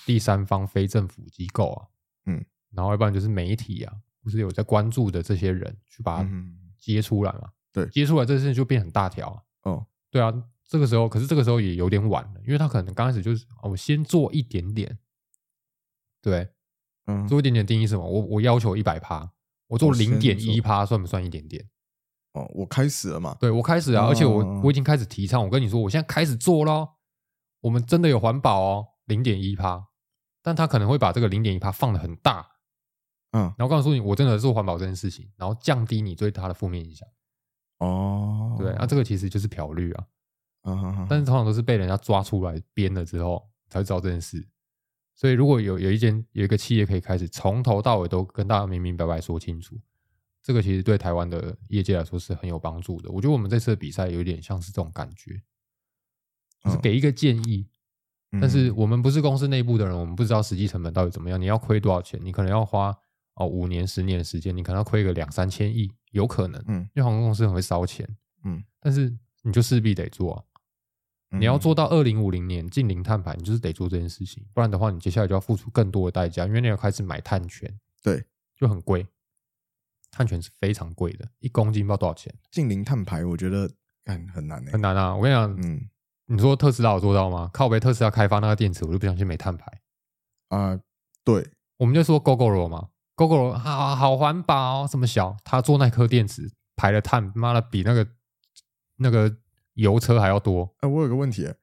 [0.04, 1.86] 第三方非政府机构啊，
[2.26, 7.50] 嗯，然后要不然就是媒体啊，或是有在关注的这些人去把它嗯接出来嘛。
[7.72, 9.42] 对接出来这件事情就变很大条啊。
[9.64, 10.32] 哦，对啊，
[10.66, 14.98] 这个时候可是这个时候也有点晚了，因为他可能刚开始就是哦我先做一点点，
[16.22, 16.48] 对，
[17.06, 18.08] 嗯，做一点点定义是什么？
[18.08, 19.30] 我我要求一百趴，
[19.66, 21.68] 我做零点一趴算不算一点点？
[22.32, 26.96] 哦，我开始了嘛，对我开始啊，哦而且我我已经开始提倡，我跟你说，我现在开始做咯，
[27.60, 29.88] 我们真的有环保哦，零点一趴，
[30.42, 32.53] 但他可能会把这个零点一趴放的很大，
[33.34, 37.06] 嗯，然后告诉你我真的做环保这件事情，然后降低你对它的负面影响。
[37.78, 40.06] 哦，对，啊，这个其实就是漂绿啊，
[40.62, 44.46] 嗯哼哼，但是通常都是被人家抓出来编了之后才会知道这件事。
[45.16, 49.76] 所以如果有有一间有一个企业可以开始从头到尾都跟大家明明白白说清楚，
[50.40, 53.10] 这个其实对台湾的业界来说是很有帮助的。
[53.10, 55.32] 我觉得我们这次的比赛有点像是这种感觉，
[56.62, 57.68] 就是嗯给一个建议，
[58.30, 61.40] 嗯但是我们不是公司内部的人，我们不知道实际成本到底怎么样。
[61.40, 62.20] 你要亏多少钱？
[62.22, 62.96] 你可能要花
[63.34, 66.62] 哦五年、十年的时间，你可能要亏个两三千亿，有可能。
[66.66, 68.08] 嗯因为航空公司很会烧钱，
[68.44, 78.24] 嗯，但是你就势必得做啊、你要做到二零五零年近零碳排，你就是得做这件事情，不然的话，你接下来就要付出更多的代价，因为你要开始买碳权，对
[78.56, 79.06] 就很贵。
[80.10, 83.68] 碳权是非常贵的，一公斤不知道多少钱，近零碳排，我觉得
[84.04, 84.80] 很很难呢很。
[84.80, 85.12] 难啊！
[85.16, 85.90] 我跟你讲，嗯
[86.26, 87.50] 你说特斯拉有做到吗？
[87.52, 89.80] 靠北特斯拉开发那个电池，我就不相信没碳排。
[90.50, 90.80] 啊，
[91.24, 98.06] 对，我们就说 GoGoRo 嘛，GoGoRo 好好环保，这么小，他做那颗电池排的碳，妈的比那个
[98.96, 99.36] 那个
[99.74, 100.74] 油车还要多。
[100.80, 101.56] 哎，我有个问题欸，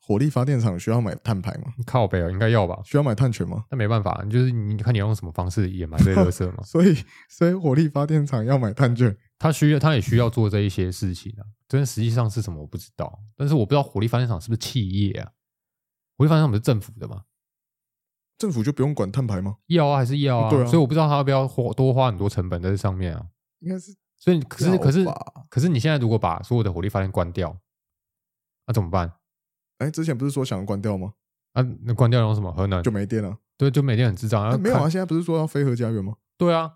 [0.00, 1.72] 火力发电厂需要买碳排吗？
[1.84, 2.80] 靠北哦，应该要吧？
[2.84, 3.64] 需要买碳权吗？
[3.70, 6.62] 那没办法，你就是你看你要用什么方式掩埋这些 垃圾嘛。
[6.62, 6.96] 所以，
[7.28, 9.16] 所以火力发电厂要买碳券。
[9.38, 11.44] 他需要，他也需要做这一些事情啊。
[11.68, 15.30] 真的实际上是什么我不知道，但是我不知道火力发电厂是不是企业啊？
[16.16, 17.22] 火力发电厂不是政府的吗？
[18.38, 19.56] 政府就不用管碳排吗？
[19.66, 20.50] 要啊，还是要啊？
[20.50, 23.26] 对啊所以我不知道他要不要花多花很多成本在这上面啊。
[23.60, 25.04] 应该是所以可是可是
[25.48, 27.56] 可是你现在如果把所有的火力发电关掉，
[28.66, 29.12] 那怎么办？
[29.78, 31.14] 哎，之前不是说想要关掉吗？
[31.52, 32.82] 啊，那关掉用什么核能？
[32.82, 33.36] 就没电了。
[33.56, 34.42] 对，就没电很智障。
[34.42, 36.14] 啊，哎没有啊，现在不是说要飞核家园吗？
[36.36, 36.70] 对啊，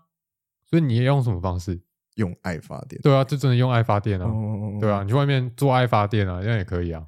[0.67, 1.81] 所以你要用什么方式？
[2.15, 2.99] 用爱发电。
[3.01, 7.05] 对啊，就真的用爱发电啊，哦，对啊，你去外面做爱发电啊，这样也可以啊，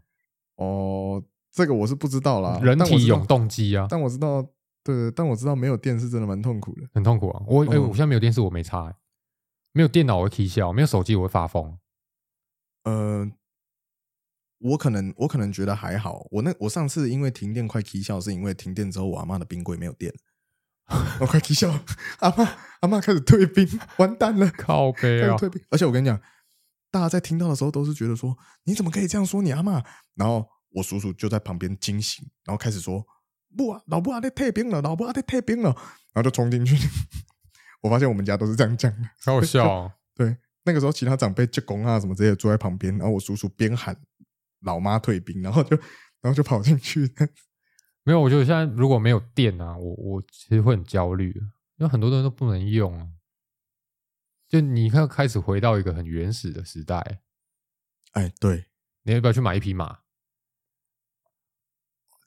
[0.56, 1.22] 哦，
[1.54, 2.60] 这个我是不知道啦。
[2.64, 4.46] 人体永，动机啊，但我知道，
[4.84, 6.82] 对，但我知道没有电是真的蛮痛苦的。
[6.94, 7.44] 很痛苦啊。
[7.48, 8.96] 我哎、嗯我现在没有电视，我没插、欸，
[9.72, 11.78] 没有电脑我会啼笑，没有手机我会发疯。
[12.86, 13.32] 呃，
[14.60, 16.26] 我可能我可能觉得还好。
[16.32, 20.12] 我那我上次因为停电快啼笑，是因为停电之后我阿妈的冰柜没有电，
[21.20, 21.70] 我 快啼笑。
[22.20, 22.50] 阿妈
[22.82, 23.68] 阿妈开始退冰，
[24.00, 25.62] 完蛋了，靠开背啊，始退冰。
[25.70, 26.20] 而且我跟你讲，
[26.90, 29.84] 大家在听到的时候都是觉得说，你怎么可以这样说你阿妈？
[30.16, 33.06] 然后我叔叔就在旁边惊醒，然后开始说
[33.56, 35.70] ：“不啊，老婆啊在退兵了，老婆啊在退兵了。”
[36.14, 36.76] 然后就冲进去。
[37.82, 39.10] 我发现我们家都是这样讲的。
[39.26, 39.92] 好好笑、哦。
[40.16, 44.00] 对，那个时候其他长辈就公啊什么之类的坐在旁边，然后我叔叔边喊
[44.62, 45.76] 老妈退兵，然后就
[46.22, 47.12] 然后就跑进去。
[48.04, 51.32] 没有，我觉得现在如果没有电啊，我我其实会很焦虑，
[51.78, 53.08] 因为很多东西都不能用啊。
[54.48, 57.22] 就你看，开始回到一个很原始的时代，
[58.12, 58.66] 哎，对，
[59.02, 60.00] 你要不要去买一匹马？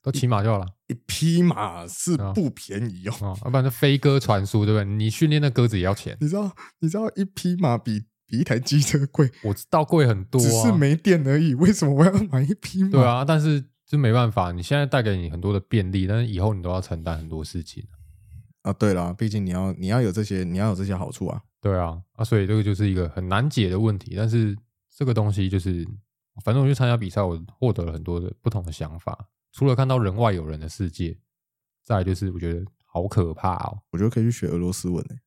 [0.06, 3.12] 都骑马就好了一匹马是啊不便宜哦。
[3.20, 4.84] 啊，要不然就飞鸽传书，对不对？
[4.84, 11.54] 你训练那鸽子也要钱，你知道，你知道一匹马比比一台机车贵，我知道贵很多、啊，只是没电而已。
[11.54, 12.90] 为什么我要买一匹马？
[12.90, 17.84] 对，啊，但是就没办法，你现在带给你很多的便利，但是以后你都要承担很多事情。
[18.62, 21.42] 啊，对了，毕竟你要你要有这些，你要有这些好处啊。
[21.60, 24.14] 对啊，啊，所以这个就是一个很难解的问题。
[24.16, 24.56] 但是
[24.96, 25.84] 这个东西就是，
[26.44, 29.26] 反正我去参加比赛，我获得了很多的不同的想法。
[29.56, 31.16] 除了看到人外有人的世界，
[31.82, 33.78] 再来就是我觉得好可怕哦。
[33.90, 35.18] 我觉得可以去学俄罗斯文诶、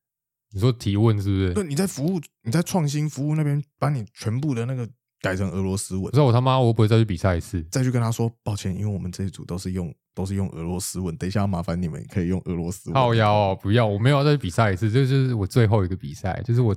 [0.52, 1.52] 你说提问是不是？
[1.52, 4.88] 对，你在服务，你在创新服务那边，把你全部的那个
[5.20, 7.60] 改成俄罗斯文可，是我他妈我不会再去比赛一次？
[7.72, 12.94] 再去跟他说抱歉，因为我们这一组都是用都是用俄罗斯文，等一下麻烦你们可以用俄罗斯文。
[12.94, 16.76] 靠腰哦，不要，我没有要再去比赛一次，这就是我最后一个比赛，就是我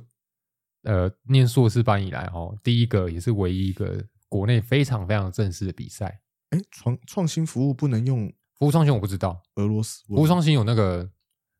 [0.86, 6.20] 呃念硕士班以来哦，第一个也是唯一一个国内非常非常正式的比赛。
[6.54, 11.10] 哎，创创新服务不能用服务创新我不知道，俄罗斯服务创新有那个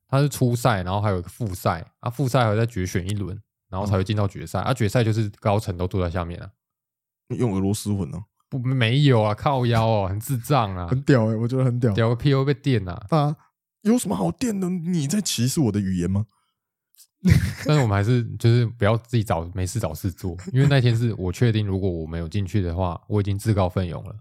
[0.08, 3.36] 它是初赛，然后还有一个复赛啊，复赛还在决选一轮，
[3.70, 4.60] 然后才会进到决赛。
[4.60, 6.48] 啊，决赛就是高层都坐在下面啊，
[7.30, 11.92] 用俄罗斯文哦，不没有啊，靠腰哦，很智障啊，很屌哎、我觉得很屌。
[11.94, 13.04] 屌个屁会被电啊！
[13.10, 13.36] 大家
[13.82, 14.70] 有什么好电的？
[14.70, 16.28] 你在歧视我的语言吗？
[17.66, 24.16] 但是我们还是就是不要自己找没事找事做，因为那天是我确定，如果我没有进去的话，我已经自告奋勇了。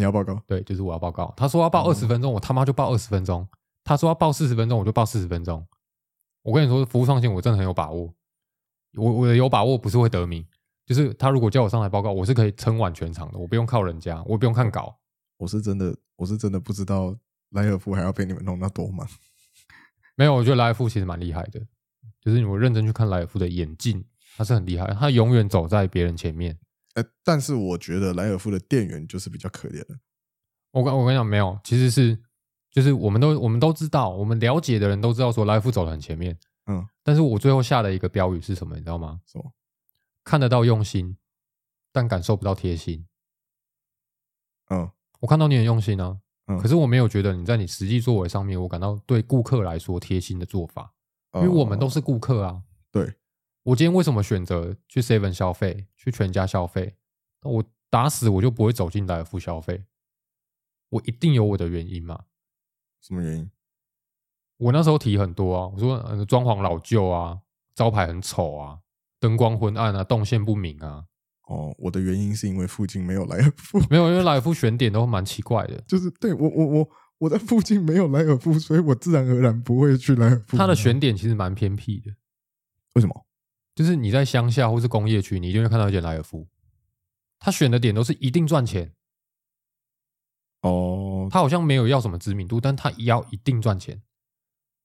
[0.00, 0.42] 你要报告？
[0.46, 1.32] 对，就是我要报告。
[1.36, 3.46] 他说要报二十分钟，我他妈就报二十分钟。
[3.84, 5.64] 他说要报四十分钟，我就报四十分钟。
[6.42, 8.12] 我跟你说，服务创新我真的很有把握。
[8.94, 10.44] 我我的有把握不是会得名，
[10.86, 14.98] 就是他如果叫我上来报告，我是可以撑完全场的，我不用靠人家，我不用看稿。
[15.36, 17.14] 我是真的，我是真的不知道
[17.50, 19.06] 莱尔夫还要被你们弄到多忙。
[20.16, 21.60] 没有，我觉得莱尔夫其实蛮厉害的，
[22.20, 24.04] 就是我认真去看莱尔夫的眼镜，
[24.36, 26.58] 他是很厉害，他永远走在别人前面。
[26.94, 29.98] 呃，但是我觉得莱尔夫的店员就是比较可怜的。
[30.72, 32.18] 我跟我跟你讲，没有，其实是
[32.70, 39.20] 就是我们都我们都知道，我们了解的人都知道说莱尔富走得很前面，嗯，但是我最后下的一个标语是什么，你知道吗？
[39.26, 39.52] 什么？
[40.24, 41.16] 看得到用心，
[41.92, 43.06] 但感受不到贴心。
[44.68, 50.92] 嗯我看到你很用心啊，嗯可是我没有觉得你在你实际作为上面，我感到对顾客来说贴心的做法，
[51.34, 52.62] 因为我们都哦是顾客啊。
[52.92, 53.12] 对，
[53.70, 56.96] 我今天为什么选择去 Seven 消费，去全家消费？
[57.42, 59.84] 我打死我就不会走进来尔富消费，
[60.88, 62.24] 我一定有我的原因嘛。
[63.00, 63.50] 什么原因？
[64.56, 67.40] 我那时候提很多啊，我说呃装潢老旧啊，
[67.74, 68.80] 招牌很丑啊，
[69.20, 71.04] 灯光昏暗啊，动线不明啊，
[71.46, 75.80] 哦，我的原因是因为附近没有莱尔夫， 没有，因为莱尔富选点都蛮奇怪的。
[75.82, 80.56] 就是对我我我我在附近没有莱尔夫，所以我自然而然不会去莱尔夫。
[80.56, 82.10] 它的选点其实蛮偏僻的，
[82.94, 83.26] 为什么？
[83.80, 86.46] 就是你在乡下或是工业区，你一定会看到一间莱尔夫。
[87.38, 88.92] 他选的点都是一定赚钱，
[90.60, 94.02] 哦，他好像没有要什么知名度，但他要一定赚钱。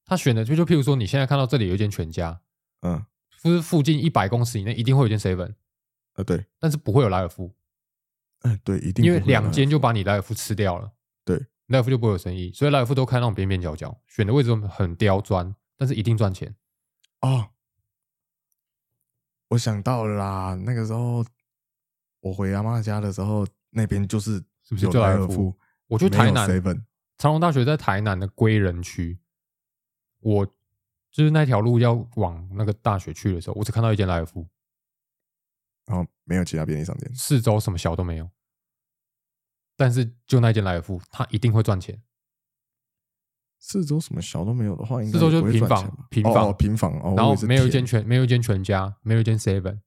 [0.05, 2.39] 他选的就就譬如说，你现在看到这里有一间全家，
[2.83, 3.05] 嗯
[3.43, 5.53] 就是附近一百公尺以内一定会有一间 seven，
[6.13, 7.53] 呃对，但是不会有莱尔夫，
[8.43, 10.93] 哎对，一定因为两间就把你莱尔夫吃掉了。
[11.25, 11.37] 对，
[11.67, 16.55] 莱尔夫就不会有生意，所以莱尔夫都开那种边边角角，选的位置都很刁钻，但是一定赚钱。
[17.19, 17.49] 哦，
[19.49, 21.25] 我想到了啦，那个时候
[22.19, 25.55] 我回阿妈家的时候，那边就是是不是有就莱尔夫？
[25.87, 26.47] 我去台南
[27.17, 29.19] 长隆大学在台南的归仁区，
[30.19, 30.45] 我
[31.11, 34.47] 就是那条路要往那个大学去的时候，我只看到一间莱尔富，
[35.85, 37.13] 然后没有其他便利商店。
[37.13, 38.29] 四周什么小都没有。
[39.77, 42.01] 但是就那间莱尔富，它一定会赚钱。
[43.67, 49.79] 四周什么小都没有的话，应该四周就平房平房平房，哦、然后没有一间全没有一间全家，没有一间 seven，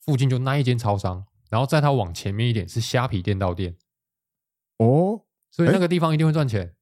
[0.00, 3.76] 附近就那一间超商，然后在它往前面一点是虾皮店到店，
[4.78, 6.74] 哦，所以那个地方一定会赚钱。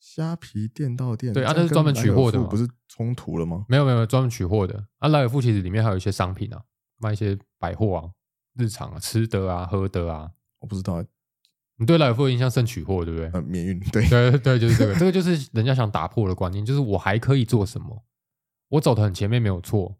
[0.00, 3.64] 虾皮店到店，对啊这是专门取货的嘛不是冲突了吗？
[3.68, 6.60] 没有没有没有专门取货的啊，莱尔富其实里面还有一些商品啊，
[6.98, 8.10] 卖一些百货啊、
[8.56, 10.32] 日常啊、吃的啊、喝的啊。
[10.58, 11.04] 我不知道，
[11.78, 13.30] 你对来尔富的印象剩取货，对不对？
[13.32, 18.04] 呃，免运对，对对对，就是这个，这个就是人家想打破的观念，就是我还可以做什么？
[18.68, 19.96] 我走的很前面没有错，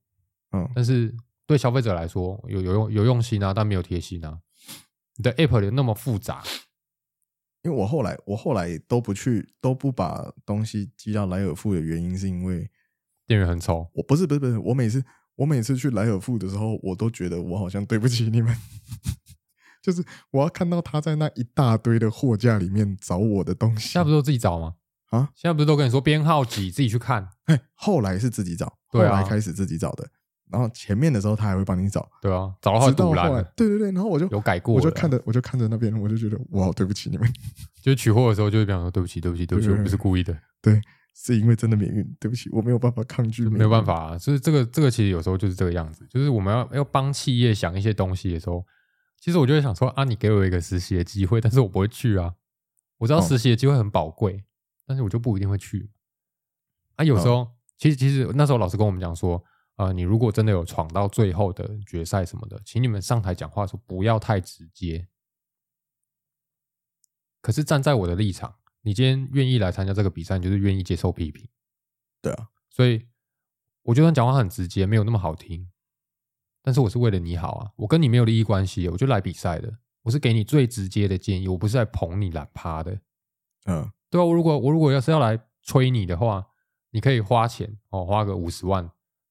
[0.53, 1.15] 嗯，但是
[1.47, 4.41] 对消费者来说有有用有用心啊，但没有贴心啊。
[5.17, 6.43] 你的 app 里那么复杂，
[7.63, 12.71] 因为我后来我后来都不去都不把东西寄到莱尔富的原因，是因为
[13.27, 15.05] 店员很丑，我不是不是不是，我每次
[15.37, 18.55] 我每次去莱尔富的时候，我都觉得我好像对不起你们，
[19.87, 23.91] 就是我要看到他在那一大堆的货架里面找我的东西。
[23.91, 24.75] 现在不是都自己找吗？
[25.11, 30.05] 啊，现在不是都跟你说编号几，自己去看，哎，后来是自己找，后来开始自己找的，
[30.51, 37.33] 然后前面的时候他还会帮你找，对啊，找到后来对对对，然后我就有改过我就看着我就看着那边，我就觉得我好对不起你们，
[37.81, 40.81] 就是取货的时候就会讲说对不起，对不起，对不起，我不是故意的，对，
[41.15, 44.19] 是因为真的免运，对不起，我没有办法抗拒，没有办，法啊。
[44.19, 48.65] 就是这个这个其实有时候就是这个样子，就是我们要要帮企业想一些东西的时候，
[49.27, 52.37] 其实我就会想说啊，你给我一个实习的机会，但是我不会去啊。
[52.99, 54.45] 我知道哦实习的机会很宝贵，
[54.87, 55.91] 但是我就不一定会去。
[56.95, 59.43] 啊，有时候、其实其实那时候老师跟我们讲说，
[59.75, 65.09] 呃，你如果真的有闯到最后的决赛什么的，请你们上台讲话的时候不要太直接。
[67.41, 71.49] 可是站在我的立场，你今天愿意来参加这个比赛，你就是愿意接受批评。
[72.23, 73.09] 对啊，所以
[73.83, 75.69] 我就算讲话很直接，没有那么好听，
[76.67, 82.99] 但是我是为了你好啊，我跟你没有利益关系，我就来比赛的，我是给你最直接的建议，我不是在捧你懒趴的，
[83.67, 86.45] 嗯，对啊，我如果我如果要是要来吹你的话，
[86.91, 88.83] 你可以花钱哦，花个五十万，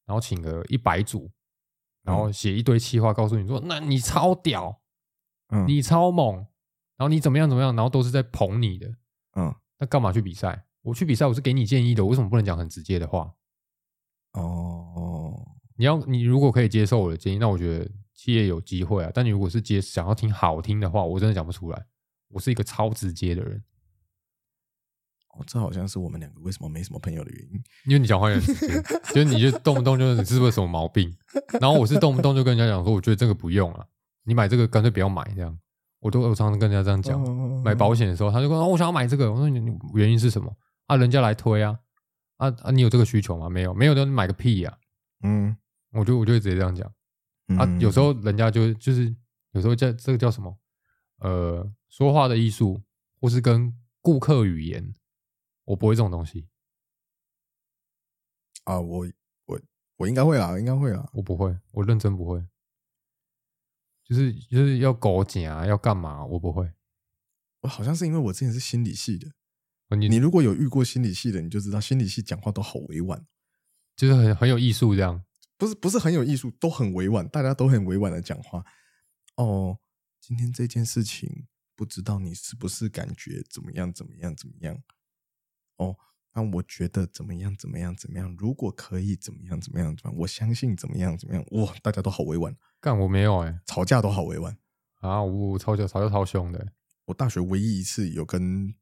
[0.05, 1.29] 然后请个一百组，
[2.03, 4.79] 然后写一堆气话，告诉你说，那你超屌，
[5.49, 6.35] 嗯，你超猛，
[6.95, 8.87] 然后你怎么样怎么样，然后都是在捧你的，
[9.35, 10.65] 嗯，那干嘛去比赛？
[10.83, 13.33] 我去比赛，我是给你建议的，我为什么不能讲很直接的话？
[14.33, 15.24] 哦，
[15.77, 19.11] 你要你如果可以接受我的建议，那我觉得企业有机会啊。
[19.13, 21.85] 但你如果是接想要听好听的话，我真的讲不出来。
[22.29, 23.63] 我是一个超直接的人，
[25.29, 27.63] 哦，这好像是我们两个为什么没什么朋友的原因。
[27.85, 28.81] 因为你讲话也很直接，
[29.13, 31.15] 就是你就动不动就是你是不是有什么毛病，
[31.61, 33.87] 然后我是动不动就跟人家讲说，我觉得这个不用了，
[34.23, 35.57] 你买这个干脆不要买这样。
[35.99, 40.55] 我都我常常跟人家这样讲，哦买保险的时候，他就说、哦、我想要买这个，我说你你原因是什么
[40.87, 40.95] 啊？
[40.97, 41.79] 人家来推啊
[42.37, 42.71] 啊啊！
[42.71, 43.49] 你有这个需求吗？
[43.49, 44.77] 没有，没有的你买个屁呀、
[45.23, 45.55] 嗯
[45.95, 46.87] 我就我就会直接这样讲
[47.57, 47.65] 啊。
[47.65, 49.15] 嗯有时候人家就就是
[49.51, 50.57] 有时候叫这个叫什么
[51.19, 52.83] 呃说话的艺术，
[53.19, 54.93] 或是跟顾客语言，
[55.63, 56.47] 我不会这种东西，
[58.65, 59.07] 啊，我
[59.45, 59.61] 我
[59.97, 61.09] 我应该会啦，应该会啦。
[61.13, 62.45] 我不会，我认真不会。
[64.03, 66.23] 就是就是要狗讲啊，要干嘛？
[66.23, 66.71] 我不会。
[67.61, 69.31] 我好像是因为我之前是心理系的，
[69.89, 73.25] 呃你你如果有遇过心理系的，你就知道心理系讲话都好委婉，
[73.95, 75.24] 就是很很有艺术这样。
[75.57, 78.65] 不是不是很有艺术，都很委婉，大家都很委婉的讲话。
[79.35, 79.79] 哦，
[80.19, 84.81] 今天这件事情不知道你是不是感觉怎么样怎么样怎么样？
[85.77, 85.97] 哦，
[86.33, 88.35] 那我觉得怎么样怎么样怎么样？
[88.37, 90.19] 如果可以怎么样怎么样怎么样？
[90.21, 91.45] 我相信怎么样怎么样？
[91.51, 94.57] 哇，大家都好委婉，干我没有哎、吵架都好委婉。
[95.01, 96.73] 啊，我我吵架吵架超凶的欸、
[97.05, 98.73] 我大学唯一一次有跟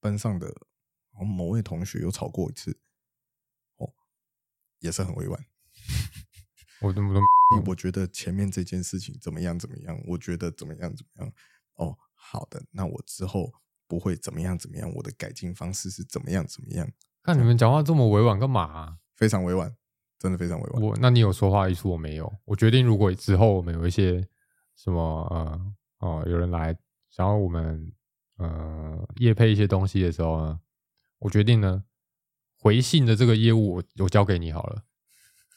[0.00, 0.52] 班上的
[1.12, 2.78] 某位同学有吵过一次，
[3.76, 3.94] 哦，
[4.80, 5.46] 也是很委婉。
[6.80, 7.20] 我怎么都
[7.66, 11.32] 我觉得前面这件事情怎么样怎么样，我觉得怎么样怎么样。
[11.76, 13.52] 哦，好的，那我之后
[13.86, 16.88] 不会怎么样怎么样，我的改进方式是怎么样怎么样，
[17.22, 19.74] 看你们讲话这么委婉干嘛啊、非常委婉，
[20.18, 20.82] 真的非常委婉。
[20.82, 22.32] 我那你有说话艺术，我没有。
[22.44, 24.26] 我决定，如果之后我们有一些
[24.74, 26.76] 什么呃哦、有人来
[27.10, 27.90] 想要我们
[28.36, 30.60] 呃业配一些东西的时候呢，
[31.18, 31.84] 我决定呢
[32.58, 34.84] 回信的这个业务我我交给你好了，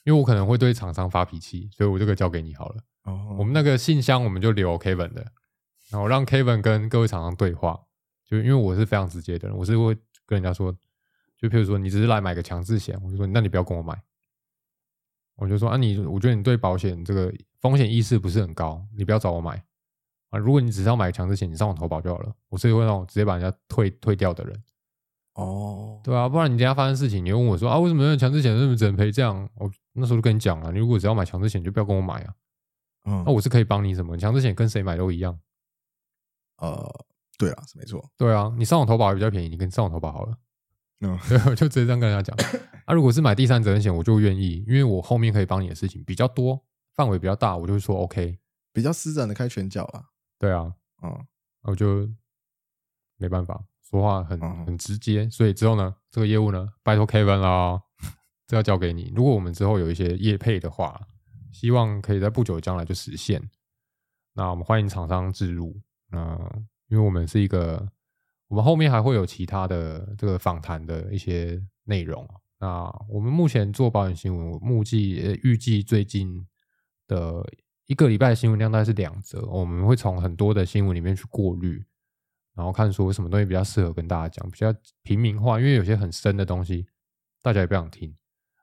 [0.10, 2.78] 因为我可能会对厂商发脾气，所以我这个交给你好了。
[3.04, 5.24] 哦，我们那个信箱我们就留 Kevin 的，
[5.92, 7.80] 然后让 Kevin 跟各位厂商对话。
[8.26, 9.94] 就因为我是非常直接的人，我是会
[10.26, 10.76] 跟人家说，
[11.38, 14.02] 就譬如说你只是来买个强制险，我就说那你不要跟我买。
[15.36, 19.64] 我就说啊你，我觉得你对保险这个风险意识不是很高，你不要找我买
[20.32, 20.40] 啊。
[20.40, 22.34] 如果你只是要买强制险，你上网投保就好了。
[22.50, 24.64] 我是会那种直接把人家退退掉的人，
[25.40, 29.50] 哦，对啊，不然你等下发生事情，你又问我说啊为什么要强制险，为什么只能赔这样？
[29.56, 32.34] 我那时候就跟你讲了，你如果只要买强制险，就不要跟我买啊。
[33.06, 34.18] 嗯那、，我是可以帮你什么？
[34.18, 35.40] 强制险跟谁买都一样。
[36.58, 37.06] 呃，
[37.38, 38.06] 对啊，是没错。
[38.18, 40.38] 对啊，你上网投保还比较便宜，你跟上网投保好了。
[41.02, 42.50] 嗯， 对，我就直接这样跟人家讲。
[42.86, 46.62] 啊，如果是买第三责任险，我就愿意，因为我后面可以帮你的事情比较多，
[46.94, 48.38] 范围比较大，我就会说 OK。
[48.74, 50.04] 比较施展的开拳脚啦。
[50.38, 51.26] 对啊，嗯，
[51.62, 52.10] 我就
[53.18, 57.82] 没办法，说话很嗯很直接，所以之后呢，这个业务呢，拜托 Kevin 啦，
[58.46, 59.12] 这要交给你。
[59.16, 61.00] 如果我们之后有一些业配的话，
[61.52, 63.42] 希望可以在不久的将来就实现。
[64.34, 65.76] 那我们欢迎厂商置入。
[66.12, 66.38] 那
[66.88, 67.90] 因为我们是一个，
[68.48, 72.28] 我们后面还会有其他的这个访谈的一些内容。
[72.60, 76.46] 那我们目前做保险新闻，我目计呃预计最近
[77.08, 77.44] 的
[77.88, 81.84] 一个礼拜的新闻量大概是两则，我们会从很多的新闻里面去过滤，
[82.60, 86.86] 然后看说什么东西比较适合跟大家讲，比较平民化，因为有些很深的东西
[87.42, 88.14] 大家也不想听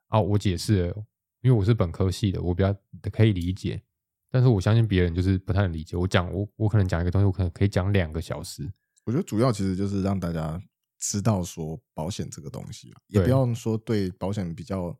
[0.08, 0.20] 啊。
[0.20, 0.94] 我解释了，
[1.40, 2.76] 因为我是本科系的，我比较
[3.10, 3.82] 可以理解，
[4.30, 5.96] 但是我相信别人就是不太能理解。
[5.96, 8.70] 我讲我我可能讲一个东西，我可能可以讲两个小时，
[9.06, 10.62] 我觉得主要其实就是让大家
[10.98, 14.94] 知道说保险这个东西啊，也不要说对保险比较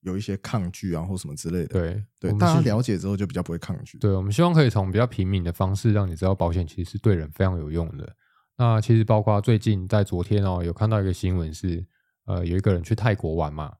[0.00, 1.68] 有一些抗拒啊或什么之类的。
[1.68, 3.96] 对对，大家了解之后就比较不会抗拒。
[3.96, 8.14] 对，我们希望可以从比较平民的方式，让你知道保险其实是对人非常有用的。
[8.56, 11.84] 那其实包括最近在昨天哦，有看到一个新闻是，
[12.26, 13.74] 呃，有一个人去泰国玩嘛，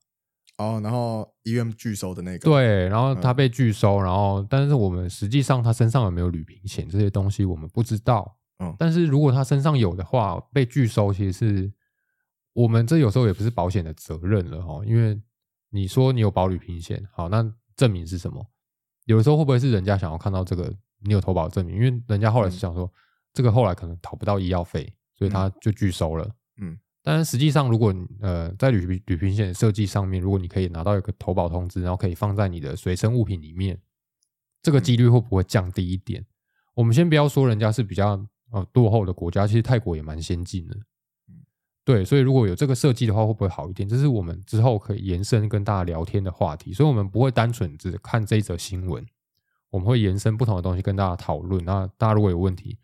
[0.58, 8.74] 哦，然后医院拒收的那个，，对，然后他嗯被拒收，然后但是我们实际上他身上有没有旅平险这些东西我们不知道，嗯。
[8.78, 11.72] 但是如果他身上有的话，被拒收其实是
[12.52, 15.20] 我们这有时候也不是保险的责任了哦，因为
[15.70, 17.44] 你说你有保旅平险，好，那
[17.76, 18.44] 证明是什么？
[19.06, 20.72] 有的时候会不会是人家想要看到这个
[21.02, 21.76] 你有投保证明？
[21.76, 22.90] 因为人家后来是想说、
[23.34, 26.26] 这个后来可能讨不到医药费，所以他就拒收了。
[26.58, 33.78] 嗯，但是实际上，如果呃在旅旅旅平险的设计上面，如果你可以拿到一个投保通知，然后可以放在你的随身物品里面，
[34.62, 36.24] 这个几率会不会降低一点？
[36.74, 40.76] 我们先不要说人家是比较呃落后的国家，其实泰国也蛮先进的。
[41.84, 43.86] 对，所以如果有这个设计的话，会不会好一点？
[43.86, 46.72] 这是我们之后可以延伸跟大家聊天的话题。
[46.72, 49.04] 所以，我们不会单纯只看这一则新闻，
[49.68, 51.62] 我们会延伸不同的东西跟大家讨论。
[51.62, 52.78] 那大家如果有问题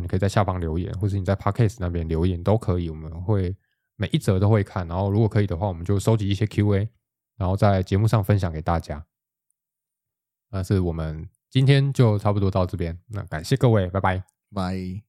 [0.00, 3.56] 你可以在下方留言，或是你在 Podcast 那边留言都可以，我们会
[3.96, 4.86] 每一则都会看。
[4.88, 6.88] 然后，如果可以的话，我们就收集一些 Q&A，
[7.36, 9.04] 然后在节目上分享给大家。
[10.50, 14.24] 那是我们今天就差不多到这边，那感谢各位，拜拜。
[14.54, 15.05] 拜。